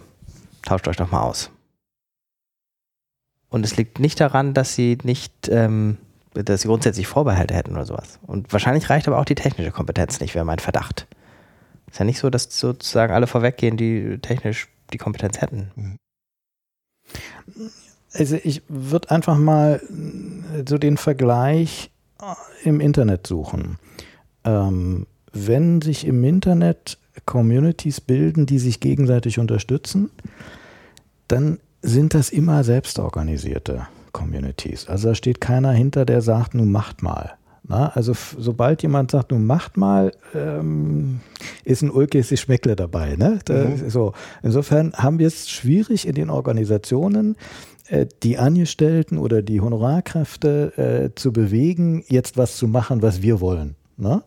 [0.62, 1.50] tauscht euch doch mal aus.
[3.50, 5.98] Und es liegt nicht daran, dass sie nicht, ähm,
[6.32, 8.18] dass sie grundsätzlich Vorbehalte hätten oder sowas.
[8.26, 11.06] Und wahrscheinlich reicht aber auch die technische Kompetenz nicht, wäre mein Verdacht.
[11.90, 15.70] Ist ja nicht so, dass sozusagen alle vorweggehen, die technisch die Kompetenz hätten.
[15.74, 15.96] Mhm.
[18.12, 19.80] Also ich würde einfach mal
[20.68, 21.90] so den Vergleich
[22.64, 23.78] im Internet suchen.
[24.44, 30.10] Ähm, wenn sich im Internet Communities bilden, die sich gegenseitig unterstützen,
[31.28, 34.88] dann sind das immer selbstorganisierte Communities.
[34.88, 37.32] Also da steht keiner hinter, der sagt, nun macht mal.
[37.62, 41.20] Na, also sobald jemand sagt, nun macht mal, ähm,
[41.64, 43.16] ist ein ulkes Schmeckle dabei.
[43.16, 43.38] Ne?
[43.44, 43.90] Da, mhm.
[43.90, 44.12] so.
[44.42, 47.36] Insofern haben wir es schwierig in den Organisationen,
[47.88, 53.40] äh, die Angestellten oder die Honorarkräfte äh, zu bewegen, jetzt was zu machen, was wir
[53.40, 53.76] wollen.
[53.96, 54.22] Ne?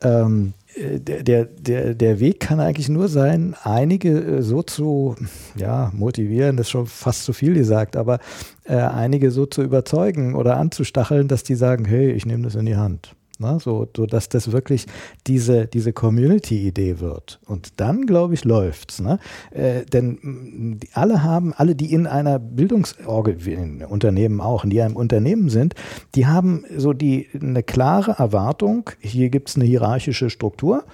[0.00, 5.16] Ähm, der, der, der Weg kann eigentlich nur sein, einige äh, so zu
[5.56, 8.18] ja, motivieren, das ist schon fast zu viel gesagt, aber
[8.64, 12.66] äh, einige so zu überzeugen oder anzustacheln, dass die sagen, hey, ich nehme das in
[12.66, 13.15] die Hand.
[13.38, 13.58] Ne?
[13.60, 14.86] So, so dass das wirklich
[15.26, 17.40] diese, diese Community-Idee wird.
[17.46, 19.00] Und dann, glaube ich, läuft's.
[19.00, 19.18] Ne?
[19.50, 25.74] Äh, denn mh, alle haben, alle, die in einer Bildungsunternehmen auch, die im Unternehmen sind,
[26.14, 30.84] die haben so die eine klare Erwartung, hier gibt's eine hierarchische Struktur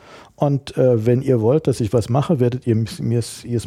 [0.43, 3.01] und äh, wenn ihr wollt, dass ich was mache, werdet ihr es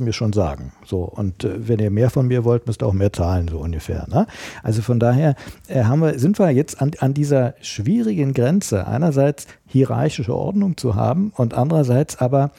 [0.01, 0.73] mir schon sagen.
[0.85, 3.59] So und äh, wenn ihr mehr von mir wollt, müsst ihr auch mehr zahlen so
[3.59, 4.05] ungefähr.
[4.09, 4.27] Ne?
[4.61, 5.35] Also von daher
[5.69, 8.87] äh, haben wir, sind wir jetzt an, an dieser schwierigen Grenze.
[8.87, 12.51] Einerseits hierarchische Ordnung zu haben und andererseits aber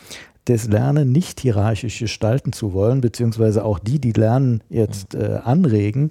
[0.47, 6.11] das Lernen nicht hierarchisch gestalten zu wollen, beziehungsweise auch die, die lernen, jetzt äh, anregen,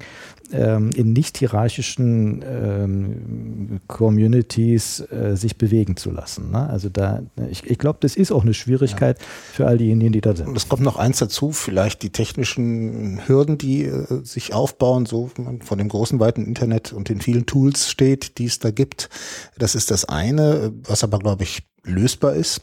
[0.52, 6.52] ähm, in nicht hierarchischen ähm, Communities äh, sich bewegen zu lassen.
[6.52, 6.70] Ne?
[6.70, 9.26] Also da, ich, ich glaube, das ist auch eine Schwierigkeit ja.
[9.54, 10.50] für all diejenigen, die da sind.
[10.50, 15.32] Und es kommt noch eins dazu, vielleicht die technischen Hürden, die äh, sich aufbauen, so
[15.38, 19.10] man von dem großen, weiten Internet und den vielen Tools steht, die es da gibt.
[19.58, 22.62] Das ist das eine, was aber, glaube ich, lösbar ist.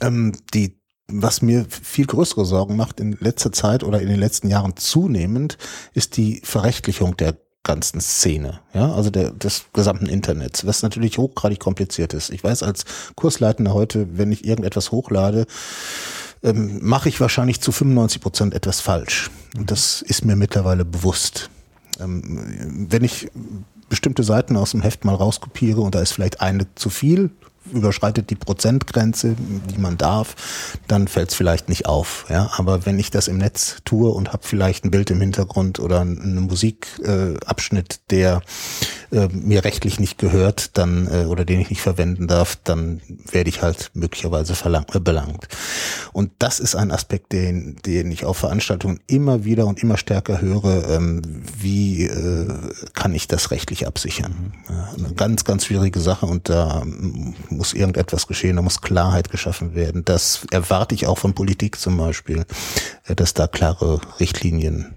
[0.00, 0.76] Ähm, die
[1.08, 5.56] was mir viel größere Sorgen macht in letzter Zeit oder in den letzten Jahren zunehmend,
[5.94, 11.58] ist die Verrechtlichung der ganzen Szene, ja, also der, des gesamten Internets, was natürlich hochgradig
[11.58, 12.30] kompliziert ist.
[12.30, 12.84] Ich weiß als
[13.16, 15.46] Kursleitender heute, wenn ich irgendetwas hochlade,
[16.44, 19.30] ähm, mache ich wahrscheinlich zu 95 Prozent etwas falsch.
[19.56, 21.50] Und das ist mir mittlerweile bewusst.
[21.98, 23.28] Ähm, wenn ich
[23.88, 27.30] bestimmte Seiten aus dem Heft mal rauskopiere und da ist vielleicht eine zu viel,
[27.72, 30.36] überschreitet die Prozentgrenze, die man darf,
[30.88, 32.26] dann fällt es vielleicht nicht auf.
[32.28, 32.50] Ja?
[32.56, 36.00] Aber wenn ich das im Netz tue und habe vielleicht ein Bild im Hintergrund oder
[36.00, 38.42] einen Musikabschnitt, äh, der
[39.12, 43.00] äh, mir rechtlich nicht gehört, dann äh, oder den ich nicht verwenden darf, dann
[43.30, 45.48] werde ich halt möglicherweise verlang, äh, belangt.
[46.12, 50.40] Und das ist ein Aspekt, den, den ich auf Veranstaltungen immer wieder und immer stärker
[50.40, 50.88] höre.
[50.90, 51.22] Ähm,
[51.58, 52.48] wie äh,
[52.94, 54.52] kann ich das rechtlich absichern?
[54.68, 56.82] Ja, eine ganz, ganz schwierige Sache und da
[57.56, 60.04] muss irgendetwas geschehen, da muss Klarheit geschaffen werden.
[60.04, 62.44] Das erwarte ich auch von Politik zum Beispiel,
[63.06, 64.94] äh, dass da klare Richtlinien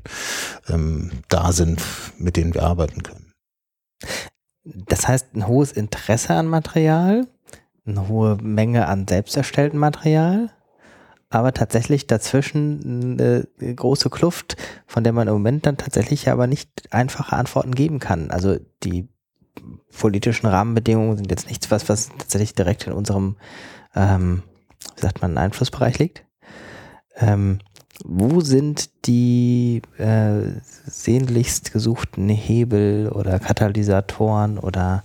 [0.69, 1.81] ähm, da sind,
[2.17, 3.31] mit denen wir arbeiten können.
[4.63, 7.27] Das heißt, ein hohes Interesse an Material,
[7.85, 10.51] eine hohe Menge an selbst erstelltem Material,
[11.29, 14.57] aber tatsächlich dazwischen eine große Kluft,
[14.87, 18.31] von der man im Moment dann tatsächlich aber nicht einfache Antworten geben kann.
[18.31, 19.07] Also die
[19.97, 23.35] politischen Rahmenbedingungen sind jetzt nichts, was, was tatsächlich direkt in unserem,
[23.95, 24.43] ähm,
[24.95, 26.23] wie sagt man, Einflussbereich liegt.
[27.17, 27.59] Ähm,
[28.05, 30.41] wo sind die äh,
[30.85, 35.03] sehnlichst gesuchten Hebel oder Katalysatoren oder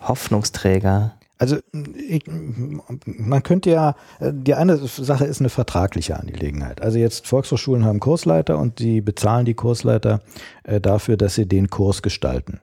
[0.00, 1.15] Hoffnungsträger?
[1.38, 6.80] Also ich, man könnte ja, die eine Sache ist eine vertragliche Angelegenheit.
[6.80, 10.22] Also jetzt Volkshochschulen haben Kursleiter und die bezahlen die Kursleiter
[10.64, 12.60] äh, dafür, dass sie den Kurs gestalten.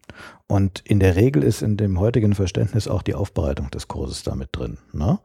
[0.47, 4.49] Und in der Regel ist in dem heutigen Verständnis auch die Aufbereitung des Kurses damit
[4.51, 4.77] drin.
[4.91, 5.19] Ne?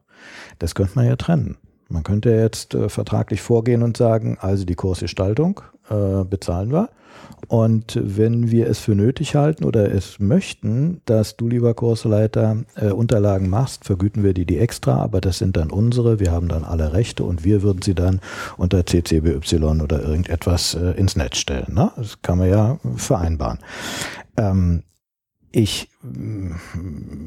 [0.59, 1.57] Das könnte man ja trennen.
[1.89, 6.89] Man könnte jetzt äh, vertraglich vorgehen und sagen, also die Kursgestaltung äh, bezahlen wir.
[7.47, 12.91] Und wenn wir es für nötig halten oder es möchten, dass du, lieber Kursleiter, äh,
[12.91, 16.65] Unterlagen machst, vergüten wir die die extra, aber das sind dann unsere, wir haben dann
[16.65, 18.21] alle Rechte und wir würden sie dann
[18.57, 21.75] unter CCBY oder irgendetwas äh, ins Netz stellen.
[21.75, 21.91] Ne?
[21.97, 23.59] Das kann man ja vereinbaren.
[24.37, 24.83] Ähm,
[25.51, 26.53] ich mm,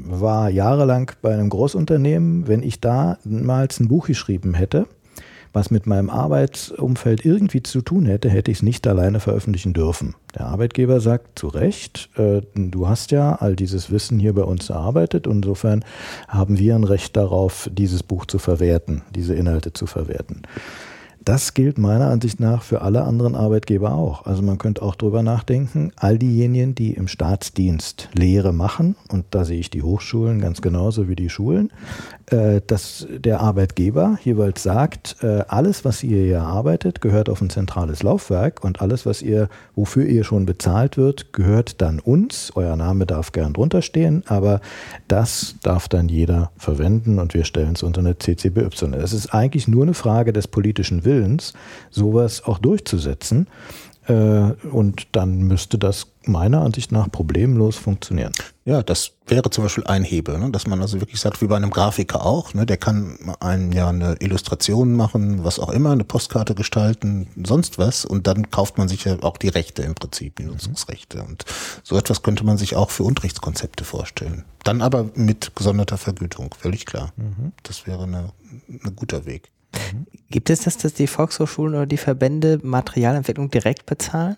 [0.05, 2.47] war jahrelang bei einem Großunternehmen.
[2.47, 4.87] Wenn ich damals ein Buch geschrieben hätte,
[5.53, 10.15] was mit meinem Arbeitsumfeld irgendwie zu tun hätte, hätte ich es nicht alleine veröffentlichen dürfen.
[10.35, 14.69] Der Arbeitgeber sagt zu Recht, äh, du hast ja all dieses Wissen hier bei uns
[14.69, 15.27] erarbeitet.
[15.27, 15.83] Insofern
[16.27, 20.43] haben wir ein Recht darauf, dieses Buch zu verwerten, diese Inhalte zu verwerten.
[21.23, 24.25] Das gilt meiner Ansicht nach für alle anderen Arbeitgeber auch.
[24.25, 29.45] Also man könnte auch drüber nachdenken, all diejenigen, die im Staatsdienst Lehre machen, und da
[29.45, 31.71] sehe ich die Hochschulen ganz genauso wie die Schulen,
[32.31, 37.51] äh, dass der Arbeitgeber jeweils sagt, äh, alles, was ihr hier arbeitet, gehört auf ein
[37.51, 42.51] zentrales Laufwerk und alles, was ihr, wofür ihr schon bezahlt wird, gehört dann uns.
[42.55, 44.59] Euer Name darf gern drunter stehen, aber
[45.07, 48.69] das darf dann jeder verwenden und wir stellen es unter eine CCBY.
[48.95, 51.10] Es ist eigentlich nur eine Frage des politischen Willens,
[51.89, 53.47] sowas auch durchzusetzen.
[54.07, 58.33] Äh, und dann müsste das meiner Ansicht nach problemlos funktionieren.
[58.65, 60.51] Ja, das wäre zum Beispiel ein Hebel, ne?
[60.51, 62.65] dass man also wirklich sagt, wie bei einem Grafiker auch, ne?
[62.65, 68.05] der kann einem ja eine Illustration machen, was auch immer, eine Postkarte gestalten, sonst was
[68.05, 71.45] und dann kauft man sich ja auch die Rechte im Prinzip, die Nutzungsrechte und
[71.83, 74.45] so etwas könnte man sich auch für Unterrichtskonzepte vorstellen.
[74.63, 77.13] Dann aber mit gesonderter Vergütung, völlig klar.
[77.17, 77.53] Mhm.
[77.63, 78.29] Das wäre eine,
[78.67, 79.51] ein guter Weg.
[79.93, 80.07] Mhm.
[80.29, 84.37] Gibt es das, dass die Volkshochschulen oder die Verbände Materialentwicklung direkt bezahlen?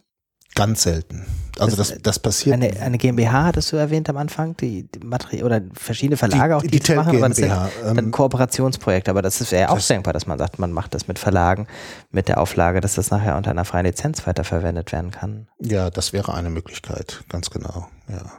[0.55, 1.25] Ganz selten.
[1.57, 2.53] Also das, das, das passiert.
[2.53, 6.55] Eine, eine GmbH hattest du erwähnt am Anfang, die, die Materi oder verschiedene Verlage die,
[6.55, 9.69] auch, die, die das machen, aber das sind ähm, dann Kooperationsprojekte, aber das ist ja
[9.69, 11.67] auch das, denkbar, dass man sagt, man macht das mit Verlagen
[12.11, 15.47] mit der Auflage, dass das nachher unter einer freien Lizenz weiterverwendet werden kann.
[15.59, 18.31] Ja, das wäre eine Möglichkeit, ganz genau, ja.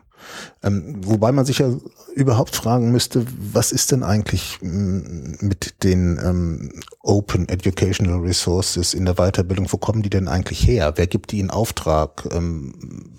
[0.62, 1.72] Ähm, wobei man sich ja
[2.14, 9.04] überhaupt fragen müsste, was ist denn eigentlich mm, mit den ähm, Open Educational Resources in
[9.04, 9.66] der Weiterbildung?
[9.70, 10.92] Wo kommen die denn eigentlich her?
[10.96, 12.26] Wer gibt die in Auftrag?
[12.32, 12.74] Ähm,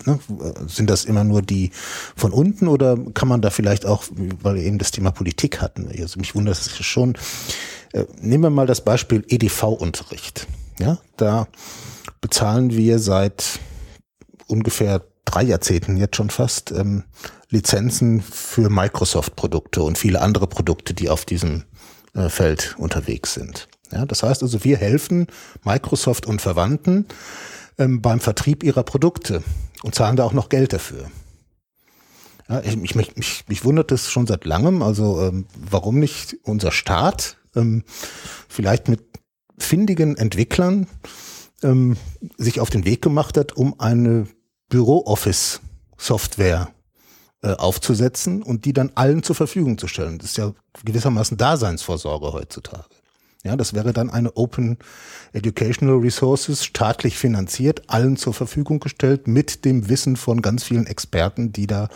[0.05, 0.19] ne?
[0.67, 1.71] Sind das immer nur die
[2.15, 4.03] von unten oder kann man da vielleicht auch,
[4.41, 7.17] weil wir eben das Thema Politik hatten, also mich wundert es schon,
[7.93, 10.47] äh, nehmen wir mal das Beispiel EDV-Unterricht.
[10.79, 11.47] Ja, da
[12.21, 13.59] bezahlen wir seit
[14.47, 17.03] ungefähr drei Jahrzehnten jetzt schon fast ähm,
[17.49, 21.63] Lizenzen für Microsoft-Produkte und viele andere Produkte, die auf diesem
[22.13, 23.67] äh, Feld unterwegs sind.
[23.91, 25.27] Ja, das heißt also, wir helfen
[25.63, 27.05] Microsoft und Verwandten
[27.77, 29.43] ähm, beim Vertrieb ihrer Produkte
[29.83, 31.09] und zahlen da auch noch Geld dafür.
[32.47, 36.71] Ja, ich, mich, mich, mich wundert es schon seit langem, also ähm, warum nicht unser
[36.71, 37.83] Staat ähm,
[38.47, 39.01] vielleicht mit
[39.57, 40.87] findigen Entwicklern
[41.63, 41.97] ähm,
[42.37, 44.27] sich auf den Weg gemacht hat, um eine
[44.69, 46.69] Büro-Office-Software
[47.41, 50.17] äh, aufzusetzen und die dann allen zur Verfügung zu stellen.
[50.17, 50.51] Das ist ja
[50.83, 52.83] gewissermaßen Daseinsvorsorge heutzutage.
[53.43, 54.79] Ja, das wäre dann eine Open
[55.31, 61.53] Educational Resources, staatlich finanziert, allen zur Verfügung gestellt, mit dem Wissen von ganz vielen Experten,
[61.53, 61.89] die da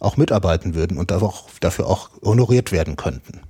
[0.00, 3.42] auch mitarbeiten würden und dafür auch honoriert werden könnten.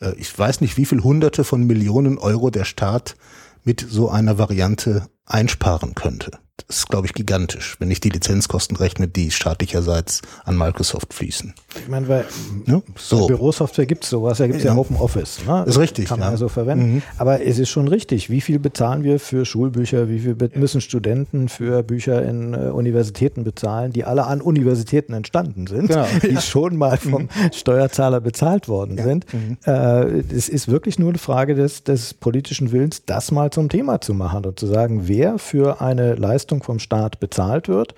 [0.00, 3.16] Äh, ich weiß nicht, wie viel Hunderte von Millionen Euro der Staat
[3.64, 6.38] mit so einer Variante einsparen könnte.
[6.66, 11.54] Das ist, glaube ich, gigantisch, wenn ich die Lizenzkosten rechne, die staatlicherseits an Microsoft fließen.
[11.76, 12.24] Ich meine, weil
[12.66, 13.26] ja, so.
[13.26, 14.72] Bürosoftware gibt es sowas, da gibt es ja.
[14.72, 15.40] ja Open Office.
[15.46, 15.64] Ne?
[15.66, 16.08] Ist richtig.
[16.08, 16.32] Kann man ja.
[16.32, 16.94] also verwenden.
[16.94, 17.02] Mhm.
[17.16, 21.48] Aber es ist schon richtig, wie viel bezahlen wir für Schulbücher, wie viel müssen Studenten
[21.48, 26.06] für Bücher in äh, Universitäten bezahlen, die alle an Universitäten entstanden sind, genau.
[26.22, 26.40] die ja.
[26.40, 27.28] schon mal vom mhm.
[27.52, 29.26] Steuerzahler bezahlt worden sind.
[29.32, 29.58] Mhm.
[29.64, 34.00] Äh, es ist wirklich nur eine Frage des, des politischen Willens, das mal zum Thema
[34.00, 37.94] zu machen und zu sagen, wer für eine Leistung Leistung vom Staat bezahlt wird,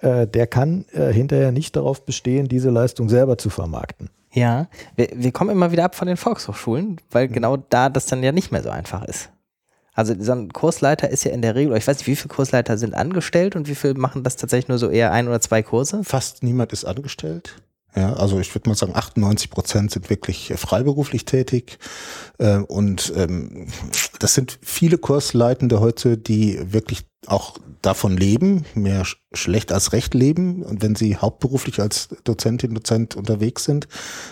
[0.00, 4.10] äh, der kann äh, hinterher nicht darauf bestehen, diese Leistung selber zu vermarkten.
[4.32, 7.32] Ja, wir, wir kommen immer wieder ab von den Volkshochschulen, weil mhm.
[7.32, 9.30] genau da das dann ja nicht mehr so einfach ist.
[9.94, 12.78] Also so ein Kursleiter ist ja in der Regel, ich weiß nicht, wie viele Kursleiter
[12.78, 16.02] sind angestellt und wie viele machen das tatsächlich nur so eher ein oder zwei Kurse?
[16.02, 17.56] Fast niemand ist angestellt.
[17.94, 21.78] Ja, also ich würde mal sagen, 98 Prozent sind wirklich freiberuflich tätig.
[22.38, 23.66] Äh, und ähm,
[24.18, 30.64] das sind viele Kursleitende heute, die wirklich auch davon leben, mehr schlecht als recht leben,
[30.68, 33.88] wenn sie hauptberuflich als Dozentin, Dozent unterwegs sind,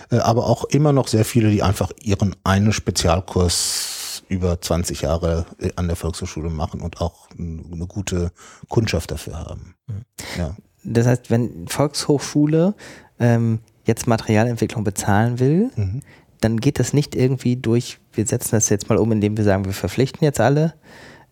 [0.09, 5.45] äh, aber auch immer noch sehr viele, die einfach ihren einen Spezialkurs über 20 Jahre
[5.59, 8.31] äh, an der Volkshochschule machen und auch eine gute
[8.69, 9.75] Kundschaft dafür haben.
[9.87, 10.05] Mhm.
[10.37, 10.55] Ja.
[10.83, 12.73] Das heißt, wenn Volkshochschule
[13.19, 16.01] ähm, jetzt Materialentwicklung bezahlen will, mhm.
[16.39, 19.65] dann geht das nicht irgendwie durch, wir setzen das jetzt mal um, indem wir sagen,
[19.65, 20.73] wir verpflichten jetzt alle,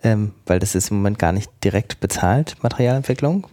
[0.04, 3.48] ähm, weil das ist im Moment gar nicht direkt bezahlt, Materialentwicklung.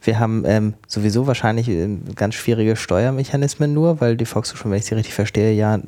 [0.00, 4.86] Wir haben ähm, sowieso wahrscheinlich äh, ganz schwierige Steuermechanismen nur, weil die Volkshochschulen, wenn ich
[4.86, 5.78] sie richtig verstehe, ja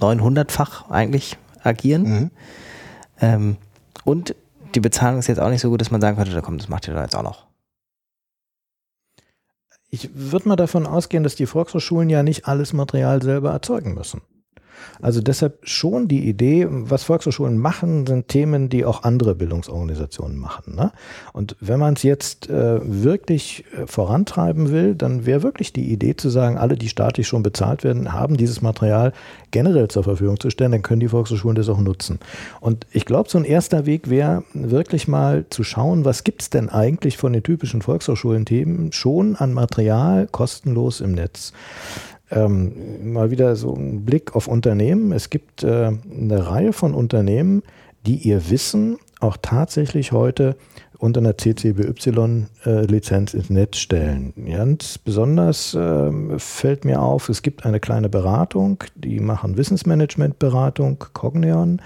[0.00, 2.02] 900-fach eigentlich agieren.
[2.02, 2.30] Mhm.
[3.20, 3.56] Ähm,
[4.04, 4.34] und
[4.74, 6.68] die Bezahlung ist jetzt auch nicht so gut, dass man sagen könnte, da kommt, das
[6.68, 7.46] macht ihr da jetzt auch noch.
[9.90, 14.22] Ich würde mal davon ausgehen, dass die Volkshochschulen ja nicht alles Material selber erzeugen müssen.
[15.00, 20.74] Also deshalb schon die Idee, was Volkshochschulen machen, sind Themen, die auch andere Bildungsorganisationen machen.
[20.76, 20.92] Ne?
[21.32, 26.16] Und wenn man es jetzt äh, wirklich äh, vorantreiben will, dann wäre wirklich die Idee
[26.16, 29.12] zu sagen, alle, die staatlich schon bezahlt werden, haben dieses Material
[29.50, 32.18] generell zur Verfügung zu stellen, dann können die Volkshochschulen das auch nutzen.
[32.60, 36.50] Und ich glaube, so ein erster Weg wäre wirklich mal zu schauen, was gibt es
[36.50, 41.52] denn eigentlich von den typischen Volkshochschulen-Themen schon an Material kostenlos im Netz.
[42.34, 45.12] Ähm, mal wieder so ein Blick auf Unternehmen.
[45.12, 47.62] Es gibt äh, eine Reihe von Unternehmen,
[48.06, 50.56] die ihr Wissen auch tatsächlich heute
[50.98, 54.32] unter einer CCBY-Lizenz äh, ins Netz stellen.
[54.50, 61.80] Ganz besonders äh, fällt mir auf, es gibt eine kleine Beratung, die machen Wissensmanagement-Beratung, Cogneon.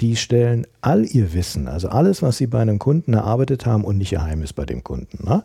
[0.00, 3.96] Die stellen all ihr Wissen, also alles, was sie bei einem Kunden erarbeitet haben und
[3.96, 5.26] nicht geheim ist bei dem Kunden.
[5.26, 5.42] Ne?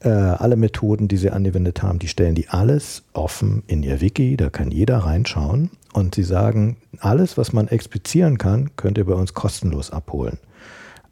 [0.00, 4.36] Äh, alle Methoden, die sie angewendet haben, die stellen die alles offen in ihr Wiki,
[4.36, 9.14] da kann jeder reinschauen und sie sagen, alles, was man explizieren kann, könnt ihr bei
[9.14, 10.38] uns kostenlos abholen.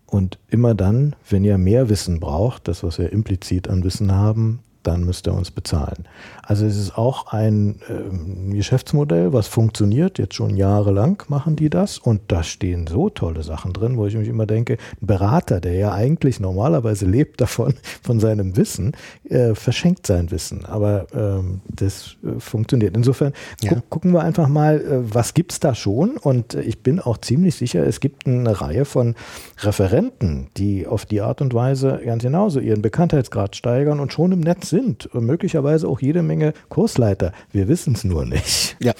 [0.06, 4.60] Und immer dann, wenn ihr mehr Wissen braucht, das, was wir implizit an Wissen haben,
[4.86, 6.04] dann müsst ihr uns bezahlen.
[6.42, 10.18] Also es ist auch ein ähm, Geschäftsmodell, was funktioniert.
[10.18, 14.14] Jetzt schon jahrelang machen die das und da stehen so tolle Sachen drin, wo ich
[14.14, 18.92] mich immer denke, ein Berater, der ja eigentlich normalerweise lebt davon, von seinem Wissen,
[19.28, 20.64] äh, verschenkt sein Wissen.
[20.66, 22.96] Aber ähm, das äh, funktioniert.
[22.96, 23.32] Insofern
[23.62, 23.72] Ja.
[23.74, 26.16] gu gucken wir einfach mal, äh, was gibt's da schon?
[26.16, 29.14] Und äh, ich bin auch ziemlich sicher, es gibt eine Reihe von
[29.60, 34.40] Referenten, die auf die Art und Weise ganz genauso ihren Bekanntheitsgrad steigern und schon im
[34.40, 34.75] Netz sind.
[34.76, 37.32] Und möglicherweise auch jede Menge Kursleiter.
[37.52, 38.76] Wir wissen es nur nicht.
[38.80, 38.92] Ja,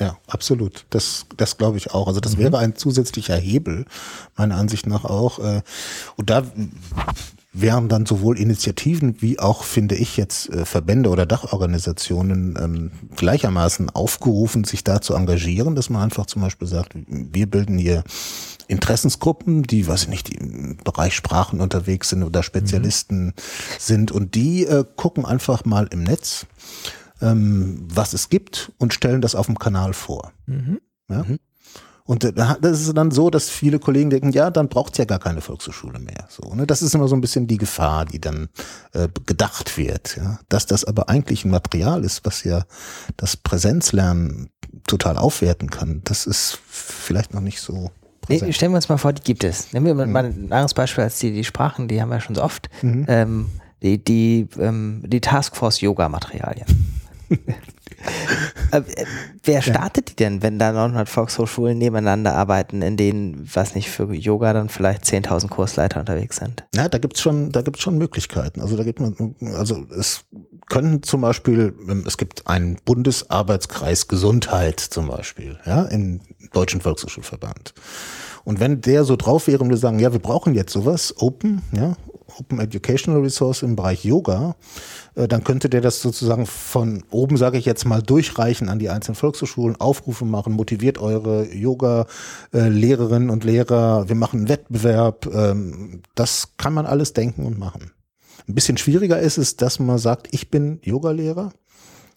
[0.00, 0.86] ja, absolut.
[0.90, 2.08] Das, das glaube ich auch.
[2.08, 3.84] Also das wäre ein zusätzlicher Hebel,
[4.36, 5.38] meiner Ansicht nach auch.
[5.38, 5.60] äh,
[6.16, 6.42] Und da
[7.52, 13.90] wären dann sowohl Initiativen wie auch, finde ich jetzt, äh, Verbände oder Dachorganisationen ähm, gleichermaßen
[13.90, 18.04] aufgerufen, sich da zu engagieren, dass man einfach zum Beispiel sagt, wir bilden hier
[18.70, 23.34] Interessensgruppen, die, weiß ich nicht, die im Bereich Sprachen unterwegs sind oder Spezialisten
[23.78, 26.46] sind und die äh, gucken einfach mal im Netz,
[27.20, 30.32] ähm, was es gibt und stellen das auf dem Kanal vor.
[31.10, 31.24] Ja?
[32.04, 34.98] Und äh, da- das ist dann so, dass viele Kollegen denken, ja, dann braucht es
[34.98, 36.26] ja gar keine Volkshochschule mehr.
[36.28, 36.66] So, ne?
[36.66, 38.48] Das ist immer so ein bisschen die Gefahr, die dann
[38.94, 40.16] äh, gedacht wird.
[40.16, 40.40] Ja?
[40.48, 42.64] Dass das aber eigentlich ein Material ist, was ja
[43.16, 44.50] das Präsenzlernen
[44.86, 47.90] total aufwerten kann, das ist vielleicht noch nicht so
[48.30, 49.72] Nee, stellen wir uns mal vor, die gibt es.
[49.72, 52.34] Nehmen wir mal mal ein anderes Beispiel als die, die Sprachen, die haben wir schon
[52.34, 52.70] so oft.
[52.82, 53.06] Mhm.
[53.08, 53.46] Ähm,
[53.82, 56.66] die, die, ähm, die Taskforce Yoga-Materialien.
[58.72, 59.04] Äh, äh,
[59.42, 64.12] Wer startet die denn, wenn da 900 Volkshochschulen nebeneinander arbeiten, in denen, was nicht, für
[64.14, 66.64] Yoga dann vielleicht 10.000 Kursleiter unterwegs sind?
[66.74, 68.60] Ja, da gibt's schon, da gibt's schon Möglichkeiten.
[68.60, 70.24] Also da gibt man, also es
[70.70, 76.20] können zum Beispiel, ähm, es gibt einen Bundesarbeitskreis Gesundheit zum Beispiel, ja, im
[76.52, 77.74] Deutschen Volkshochschulverband.
[78.44, 81.60] Und wenn der so drauf wäre und wir sagen, ja, wir brauchen jetzt sowas, Open,
[81.72, 81.96] ja,
[82.38, 84.56] Open Educational Resource im Bereich Yoga,
[85.14, 88.88] äh, dann könnte der das sozusagen von oben, sage ich jetzt mal, durchreichen an die
[88.88, 95.28] einzelnen Volkshochschulen, Aufrufe machen, motiviert eure Yoga-Lehrerinnen und Lehrer, wir machen einen Wettbewerb.
[95.34, 97.90] ähm, Das kann man alles denken und machen.
[98.48, 101.52] Ein bisschen schwieriger ist es, dass man sagt, ich bin Yogalehrer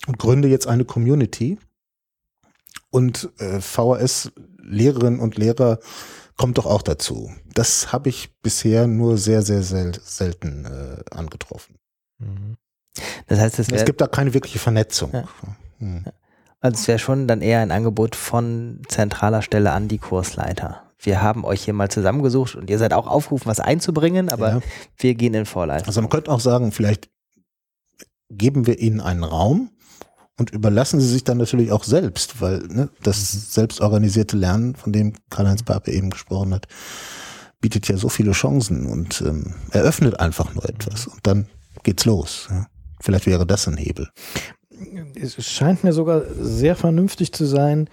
[0.08, 1.58] und gründe jetzt eine Community
[2.90, 5.80] und äh, VHS-Lehrerinnen und Lehrer
[6.38, 7.32] kommt doch auch dazu.
[7.54, 11.76] Das habe ich bisher nur sehr, sehr sel selten äh, angetroffen.
[13.28, 15.12] Das heißt, es Es wäre gibt da keine wirkliche Vernetzung.
[15.14, 15.24] Ja.
[15.80, 16.06] Hm.
[16.60, 20.83] also es wär schon dann eher ein Angebot von zentraler Stelle an die Kursleiter.
[21.04, 24.62] Wir haben euch hier mal zusammengesucht und ihr seid auch aufgerufen, was einzubringen, aber Ja.
[24.98, 25.88] wir gehen in Vorleistung.
[25.88, 27.10] Also man könnte auch sagen, vielleicht
[28.30, 29.70] geben wir ihnen einen Raum
[30.38, 35.14] und überlassen sie sich dann natürlich auch selbst, weil ne, das selbstorganisierte Lernen, von dem
[35.30, 36.68] Karl-Heinz Pape eben gesprochen hat,
[37.60, 41.48] bietet ja so viele Chancen und ähm, eröffnet einfach nur etwas und dann
[41.84, 42.48] geht's los.
[42.50, 42.68] Ja.
[43.02, 44.10] Vielleicht wäre das ein Hebel.
[45.16, 47.90] es scheint mir sogar sehr vernünftig zu sein,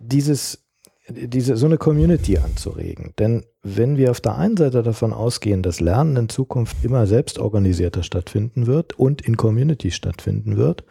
[0.00, 0.63] dieses,
[1.08, 3.12] diese, so eine Community anzuregen.
[3.18, 8.02] Denn wenn wir auf der einen Seite davon ausgehen, dass Lernen in Zukunft immer selbstorganisierter
[8.02, 10.84] stattfinden wird und in Community stattfinden wird,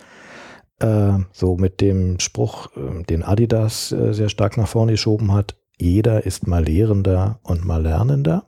[0.79, 5.55] äh, so mit dem Spruch, äh, den Adidas äh, sehr stark nach vorne geschoben hat,
[5.79, 8.45] jeder ist mal Lehrender und mal Lernender,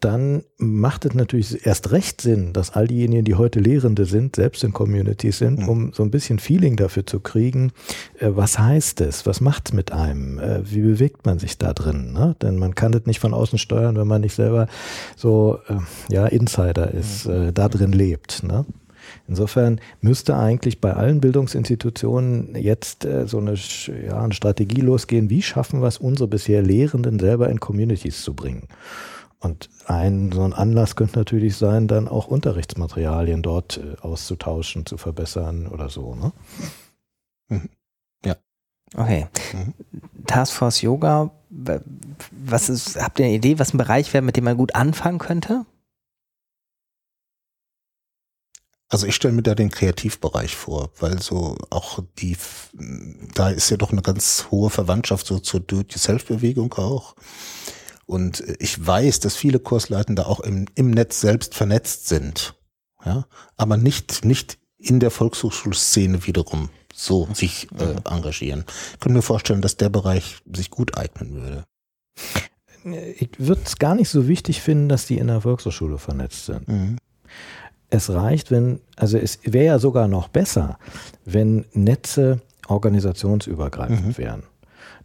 [0.00, 4.62] dann macht es natürlich erst recht Sinn, dass all diejenigen, die heute Lehrende sind, selbst
[4.64, 5.68] in Communities sind, Mhm.
[5.68, 7.72] um so ein bisschen Feeling dafür zu kriegen,
[8.18, 11.72] äh, was heißt es, was macht es mit einem, äh, wie bewegt man sich da
[11.74, 12.12] drin.
[12.12, 12.36] Ne?
[12.40, 14.68] Denn man kann das nicht von außen steuern, wenn man nicht selber
[15.16, 15.74] so äh,
[16.12, 18.42] ja, Insider ist, äh, da drin lebt.
[18.42, 18.64] Ne?
[19.28, 23.54] Insofern müsste eigentlich bei allen Bildungsinstitutionen jetzt äh, so eine,
[24.06, 28.34] ja, eine Strategie losgehen, wie schaffen wir es, unsere bisher Lehrenden selber in Communities zu
[28.34, 28.68] bringen.
[29.40, 34.98] Und ein so ein Anlass könnte natürlich sein, dann auch Unterrichtsmaterialien dort äh, auszutauschen, zu
[34.98, 36.14] verbessern oder so.
[36.14, 36.32] Ne?
[38.94, 39.28] Okay.
[39.52, 39.74] Mhm.
[40.26, 44.56] Taskforce Yoga, was ist, habt ihr eine Idee, was ein Bereich wäre, mit dem man
[44.56, 45.64] gut anfangen könnte?
[48.88, 52.36] Also ich stelle mir da den Kreativbereich vor, weil so auch die,
[53.34, 57.14] da ist ja doch eine ganz hohe Verwandtschaft so zur Do-it-yourself-Bewegung auch.
[58.10, 62.56] Und ich weiß, dass viele Kursleitende auch im, im Netz selbst vernetzt sind,
[63.04, 63.24] ja,
[63.56, 68.64] aber nicht, nicht in der Volkshochschulszene wiederum so sich äh, engagieren.
[68.94, 71.64] Ich könnte mir vorstellen, dass der Bereich sich gut eignen würde.
[73.16, 76.66] Ich würde es gar nicht so wichtig finden, dass die in der Volkshochschule vernetzt sind.
[76.66, 76.96] Mhm.
[77.90, 80.80] Es reicht, wenn, also es wäre ja sogar noch besser,
[81.24, 84.18] wenn Netze organisationsübergreifend Mhm.
[84.18, 84.42] wären.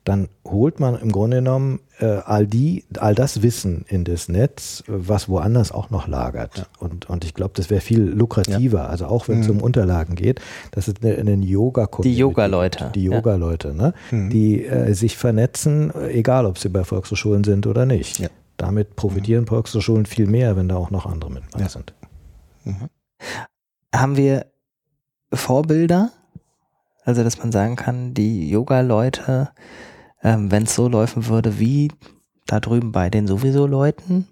[0.06, 4.84] Dann holt man im Grunde genommen äh, all die, all das Wissen in das Netz,
[4.88, 6.60] was woanders auch noch lagert.
[6.60, 6.66] Ja.
[6.80, 8.84] Und, und ich glaube, das wäre viel lukrativer.
[8.84, 8.86] Ja.
[8.86, 9.58] Also auch wenn es mhm.
[9.58, 10.42] um Unterlagen geht,
[10.72, 12.92] das ist eine, eine yoga Die Yoga-Leute.
[12.94, 13.94] Die Yoga-Leute, ne?
[14.12, 14.30] Mhm.
[14.30, 18.20] die äh, sich vernetzen, egal ob sie bei Volkshochschulen sind oder nicht.
[18.20, 18.30] Ja.
[18.58, 19.48] Damit profitieren mhm.
[19.48, 21.96] Volkshochschulen viel mehr, wenn da auch noch andere mit bei sind.
[22.64, 22.90] Mhm.
[23.94, 24.46] Haben wir
[25.34, 26.12] Vorbilder?
[27.06, 29.50] Also, dass man sagen kann, die Yoga-Leute,
[30.26, 31.92] ähm, wenn es so laufen würde wie
[32.48, 34.28] da drüben bei den sowieso Leuten,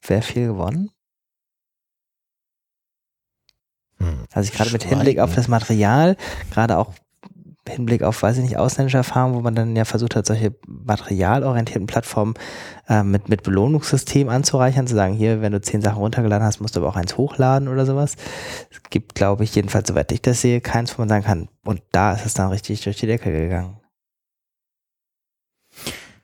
[0.00, 0.90] wäre viel gewonnen.
[3.98, 4.26] Hm.
[4.32, 6.16] Also ich gerade mit Hinblick auf das Material,
[6.52, 6.94] gerade auch
[7.68, 11.88] Hinblick auf, weiß ich nicht, ausländische Erfahrungen, wo man dann ja versucht hat, solche materialorientierten
[11.88, 12.34] Plattformen
[12.88, 16.76] äh, mit, mit Belohnungssystem anzureichern, zu sagen, hier, wenn du zehn Sachen runtergeladen hast, musst
[16.76, 18.14] du aber auch eins hochladen oder sowas.
[18.70, 21.82] Es gibt, glaube ich, jedenfalls, soweit ich das sehe, keins, wo man sagen kann, und
[21.90, 23.80] da ist es dann richtig durch die Decke gegangen.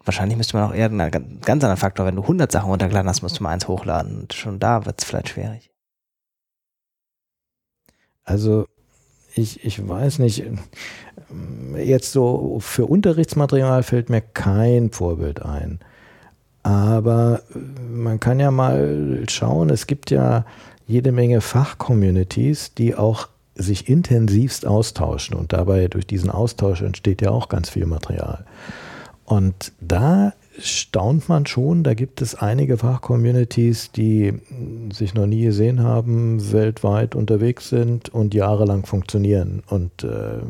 [0.05, 3.23] Wahrscheinlich müsste man auch eher einen ganz anderen Faktor, wenn du 100 Sachen runtergeladen hast,
[3.23, 4.23] musst du mal eins hochladen.
[4.23, 5.71] Und schon da wird es vielleicht schwierig.
[8.25, 8.67] Also
[9.35, 10.45] ich, ich weiß nicht,
[11.77, 15.81] jetzt so für Unterrichtsmaterial fällt mir kein Vorbild ein.
[16.63, 17.43] Aber
[17.91, 20.45] man kann ja mal schauen, es gibt ja
[20.87, 27.31] jede Menge Fachcommunities, die auch sich intensivst austauschen und dabei durch diesen Austausch entsteht ja
[27.31, 28.45] auch ganz viel Material.
[29.33, 34.35] Und da staunt man schon, da gibt es einige Fachcommunities, die
[34.93, 39.63] sich noch nie gesehen haben, weltweit unterwegs sind und jahrelang funktionieren.
[39.67, 40.41] Und äh,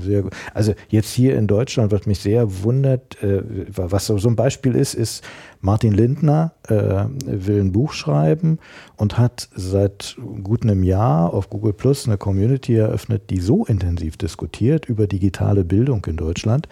[0.00, 0.24] sehr,
[0.54, 4.94] also jetzt hier in Deutschland, was mich sehr wundert, äh, was so ein Beispiel ist,
[4.94, 5.22] ist
[5.62, 8.58] Martin Lindner äh, will ein Buch schreiben
[8.96, 14.16] und hat seit gut einem Jahr auf Google Plus eine Community eröffnet, die so intensiv
[14.16, 16.68] diskutiert über digitale Bildung in Deutschland,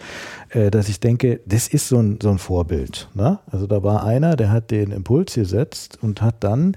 [0.49, 3.09] äh, dass ich denke, das ist so ein, so ein Vorbild.
[3.13, 3.39] Ne?
[3.49, 6.75] Also da war einer, der hat den Impuls gesetzt und hat dann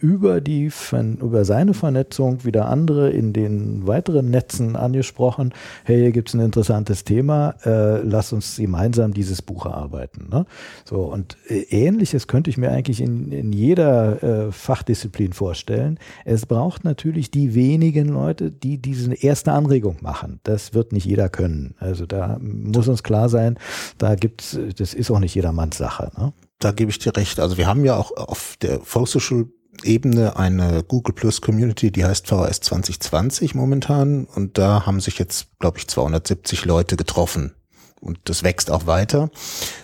[0.00, 5.52] über, die, über seine Vernetzung wieder andere in den weiteren Netzen angesprochen,
[5.84, 10.28] hey, hier gibt es ein interessantes Thema, äh, lass uns gemeinsam dieses Buch erarbeiten.
[10.30, 10.46] Ne?
[10.84, 15.98] So, und äh, ähnliches könnte ich mir eigentlich in, in jeder äh, Fachdisziplin vorstellen.
[16.24, 20.40] Es braucht natürlich die wenigen Leute, die diese erste Anregung machen.
[20.44, 21.74] Das wird nicht jeder können.
[21.78, 23.58] Also da muss uns klar sein,
[23.98, 26.10] da gibt's, das ist auch nicht jedermanns Sache.
[26.16, 26.32] Ne?
[26.60, 27.40] Da gebe ich dir recht.
[27.40, 32.60] Also wir haben ja auch auf der Volkshochschulebene eine Google Plus Community, die heißt VHS
[32.60, 34.26] 2020 momentan.
[34.26, 37.54] Und da haben sich jetzt, glaube ich, 270 Leute getroffen.
[38.00, 39.30] Und das wächst auch weiter.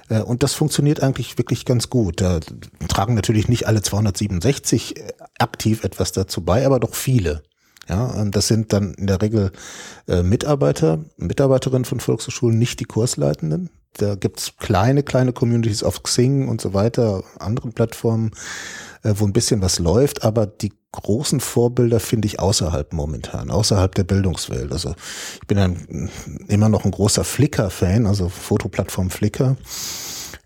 [0.09, 2.20] Äh, und das funktioniert eigentlich wirklich ganz gut.
[2.20, 2.41] Da
[2.89, 7.43] tragen natürlich nicht alle 267 äh, aktiv etwas dazu bei, aber doch viele.
[7.89, 9.53] Ja, das sind dann in der Regel
[10.09, 13.70] äh, Mitarbeiter, Mitarbeiterinnen von Volkshochschulen, nicht die Kursleitenden.
[13.95, 18.32] Da gibt's kleine, kleine Communities auf Xing und so weiter, anderen Plattformen,
[19.03, 23.95] äh, wo ein bisschen was läuft, aber die großen Vorbilder finde ich außerhalb momentan, außerhalb
[23.95, 24.72] der Bildungswelt.
[24.72, 24.95] Also
[25.41, 26.11] ich bin ein,
[26.49, 29.57] immer noch ein großer Flickr-Fan, also Fotoplattform Flickr.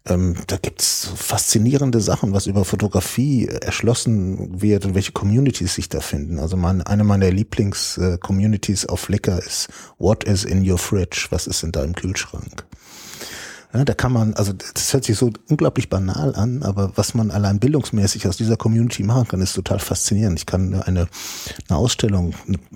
[0.07, 6.01] Ähm, da gibt's faszinierende Sachen, was über Fotografie erschlossen wird und welche Communities sich da
[6.01, 6.38] finden.
[6.38, 9.68] Also mein, eine meiner Lieblings-Communities auf Flickr ist
[9.99, 11.26] What is in your fridge?
[11.30, 12.64] Was ist in deinem Kühlschrank?
[13.72, 17.30] Ja, da kann man, also das hört sich so unglaublich banal an, aber was man
[17.30, 20.40] allein bildungsmäßig aus dieser Community machen kann, ist total faszinierend.
[20.40, 21.06] Ich kann eine,
[21.68, 22.34] eine Ausstellung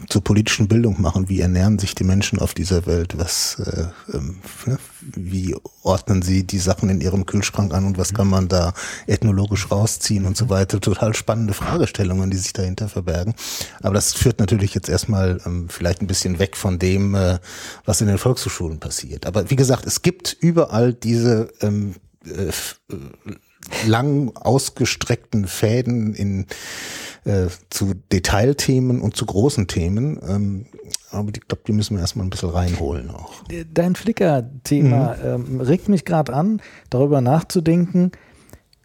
[0.09, 1.29] zur politischen Bildung machen.
[1.29, 3.19] Wie ernähren sich die Menschen auf dieser Welt?
[3.19, 3.87] Was, äh,
[4.17, 4.37] ähm,
[4.67, 4.79] ne,
[5.17, 8.73] wie ordnen sie die Sachen in ihrem Kühlschrank an und was kann man da
[9.09, 10.81] ethnologisch rausziehen und so weiter?
[10.81, 13.35] Total spannende Fragestellungen, die sich dahinter verbergen.
[13.83, 17.39] Aber das führt natürlich jetzt erstmal ähm, vielleicht ein bisschen weg von dem, äh,
[17.85, 19.27] was in den Volkshochschulen passiert.
[19.27, 21.95] Aber wie gesagt, es gibt überall all diese ähm,
[22.27, 22.53] äh,
[23.87, 26.47] lang ausgestreckten Fäden in
[27.25, 30.21] äh, zu Detailthemen und zu großen Themen.
[30.29, 30.67] Ähm,
[31.11, 33.33] aber ich glaube, die müssen wir erstmal ein bisschen reinholen auch.
[33.73, 35.25] Dein Flickr-Thema mhm.
[35.25, 36.61] ähm, regt mich gerade an,
[36.91, 38.13] darüber nachzudenken,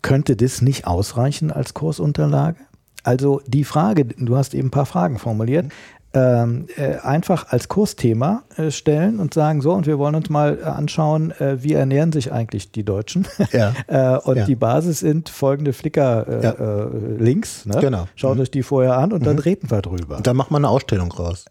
[0.01, 2.59] könnte das nicht ausreichen als Kursunterlage?
[3.03, 5.65] Also die Frage, du hast eben ein paar Fragen formuliert
[6.11, 10.57] ähm, äh, einfach als Kursthema äh, stellen und sagen, so, und wir wollen uns mal
[10.59, 13.27] äh, anschauen, äh, wie ernähren sich eigentlich die Deutschen.
[13.51, 13.73] Ja.
[14.23, 14.45] Und ja.
[14.45, 17.65] die Basis sind folgende Flickr-Links.
[17.65, 17.75] Ja.
[17.75, 17.81] Ne?
[17.81, 18.07] Genau.
[18.15, 18.41] Schaut mhm.
[18.41, 19.25] euch die vorher an und mhm.
[19.25, 20.17] dann reden wir drüber.
[20.17, 21.45] Und dann macht man eine Ausstellung raus.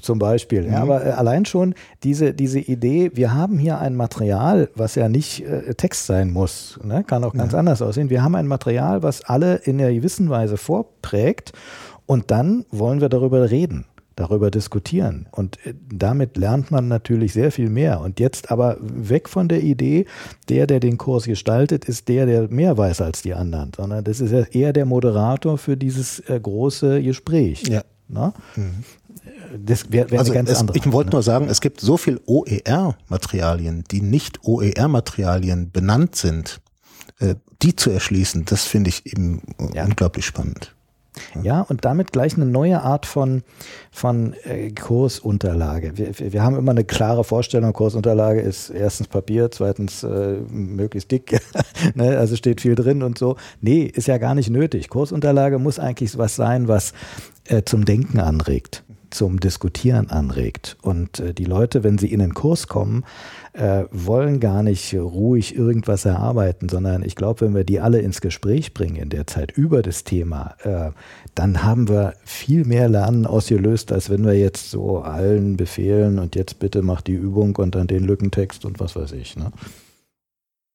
[0.00, 0.62] Zum Beispiel.
[0.62, 0.72] Mhm.
[0.72, 5.44] Ja, aber allein schon diese, diese Idee, wir haben hier ein Material, was ja nicht
[5.44, 7.04] äh, Text sein muss, ne?
[7.04, 7.58] kann auch ganz ja.
[7.58, 8.10] anders aussehen.
[8.10, 11.52] Wir haben ein Material, was alle in einer gewissen Weise vorprägt
[12.06, 13.86] und dann wollen wir darüber reden
[14.16, 15.28] darüber diskutieren.
[15.30, 18.00] Und äh, damit lernt man natürlich sehr viel mehr.
[18.00, 20.06] Und jetzt aber weg von der Idee,
[20.48, 24.20] der, der den Kurs gestaltet, ist der, der mehr weiß als die anderen, sondern das
[24.20, 27.62] ist eher der Moderator für dieses äh, große Gespräch.
[27.68, 27.82] Ja.
[28.08, 28.32] Na?
[28.56, 28.84] Mhm.
[29.64, 30.76] Das wäre wär also eine ganz es, andere.
[30.78, 31.14] Ich wollte ne?
[31.14, 36.60] nur sagen, es gibt so viel OER-Materialien, die nicht OER-Materialien benannt sind.
[37.18, 39.40] Äh, die zu erschließen, das finde ich eben
[39.72, 39.84] Ja.
[39.84, 40.75] unglaublich spannend.
[41.42, 43.42] Ja, und damit gleich eine neue Art von,
[43.90, 45.96] von äh, Kursunterlage.
[45.96, 51.40] Wir, wir haben immer eine klare Vorstellung, Kursunterlage ist erstens Papier, zweitens äh, möglichst dick,
[51.94, 52.18] ne?
[52.18, 53.36] also steht viel drin und so.
[53.60, 54.88] Nee, ist ja gar nicht nötig.
[54.88, 56.92] Kursunterlage muss eigentlich was sein, was
[57.44, 60.76] äh, zum Denken anregt, zum Diskutieren anregt.
[60.82, 63.04] Und äh, die Leute, wenn sie in den Kurs kommen,
[63.56, 68.20] äh, wollen gar nicht ruhig irgendwas erarbeiten, sondern ich glaube, wenn wir die alle ins
[68.20, 70.90] Gespräch bringen in der Zeit über das Thema, äh,
[71.34, 76.36] dann haben wir viel mehr Lernen ausgelöst, als wenn wir jetzt so allen befehlen und
[76.36, 79.36] jetzt bitte mach die Übung und dann den Lückentext und was weiß ich.
[79.36, 79.50] Ne?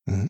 [0.07, 0.27] Mhm.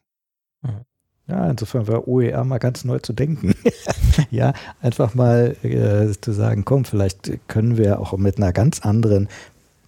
[1.28, 3.56] Ja, insofern war OER mal ganz neu zu denken.
[4.32, 9.30] ja, einfach mal äh, zu sagen, komm, vielleicht können wir auch mit einer ganz anderen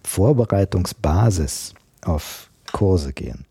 [0.02, 3.46] Vorbereitungsbasis auf Kurse gehen.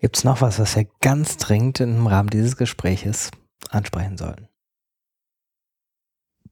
[0.00, 3.30] Gibt es noch was, was wir ganz dringend im Rahmen dieses Gespräches
[3.70, 4.48] ansprechen sollten?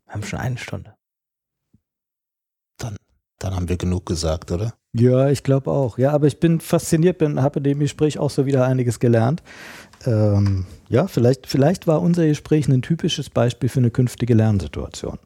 [0.07, 0.97] Wir haben schon eine Stunde.
[3.39, 4.75] Dann haben wir genug gesagt, oder?
[4.95, 5.99] Ja, ich glaube auch.
[5.99, 9.43] Ja, aber ich bin fasziniert, bin, habe in dem Gespräch auch so wieder einiges gelernt.
[10.07, 15.19] Ähm, ja, vielleicht, vielleicht war unser Gespräch ein typisches Beispiel für eine künftige Lernsituation.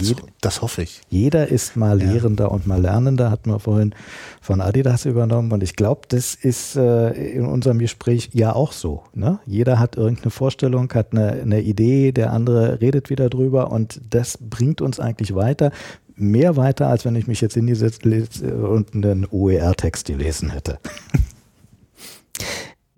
[0.00, 1.02] So, das hoffe ich.
[1.10, 2.10] Jeder ist mal Ja.
[2.12, 3.94] Lehrender und mal Lernender, hatten wir vorhin
[4.40, 5.52] von Adidas übernommen.
[5.52, 9.02] Und ich glaube, das ist äh, in unserem Gespräch ja auch so.
[9.14, 9.38] Ne?
[9.46, 14.38] Jeder hat irgendeine Vorstellung, hat eine, eine Idee, der andere redet wieder drüber und das
[14.38, 15.70] bringt uns eigentlich weiter.
[16.14, 20.78] Mehr weiter, als wenn ich mich jetzt hingesetzt les- und einen OER-Text gelesen hätte.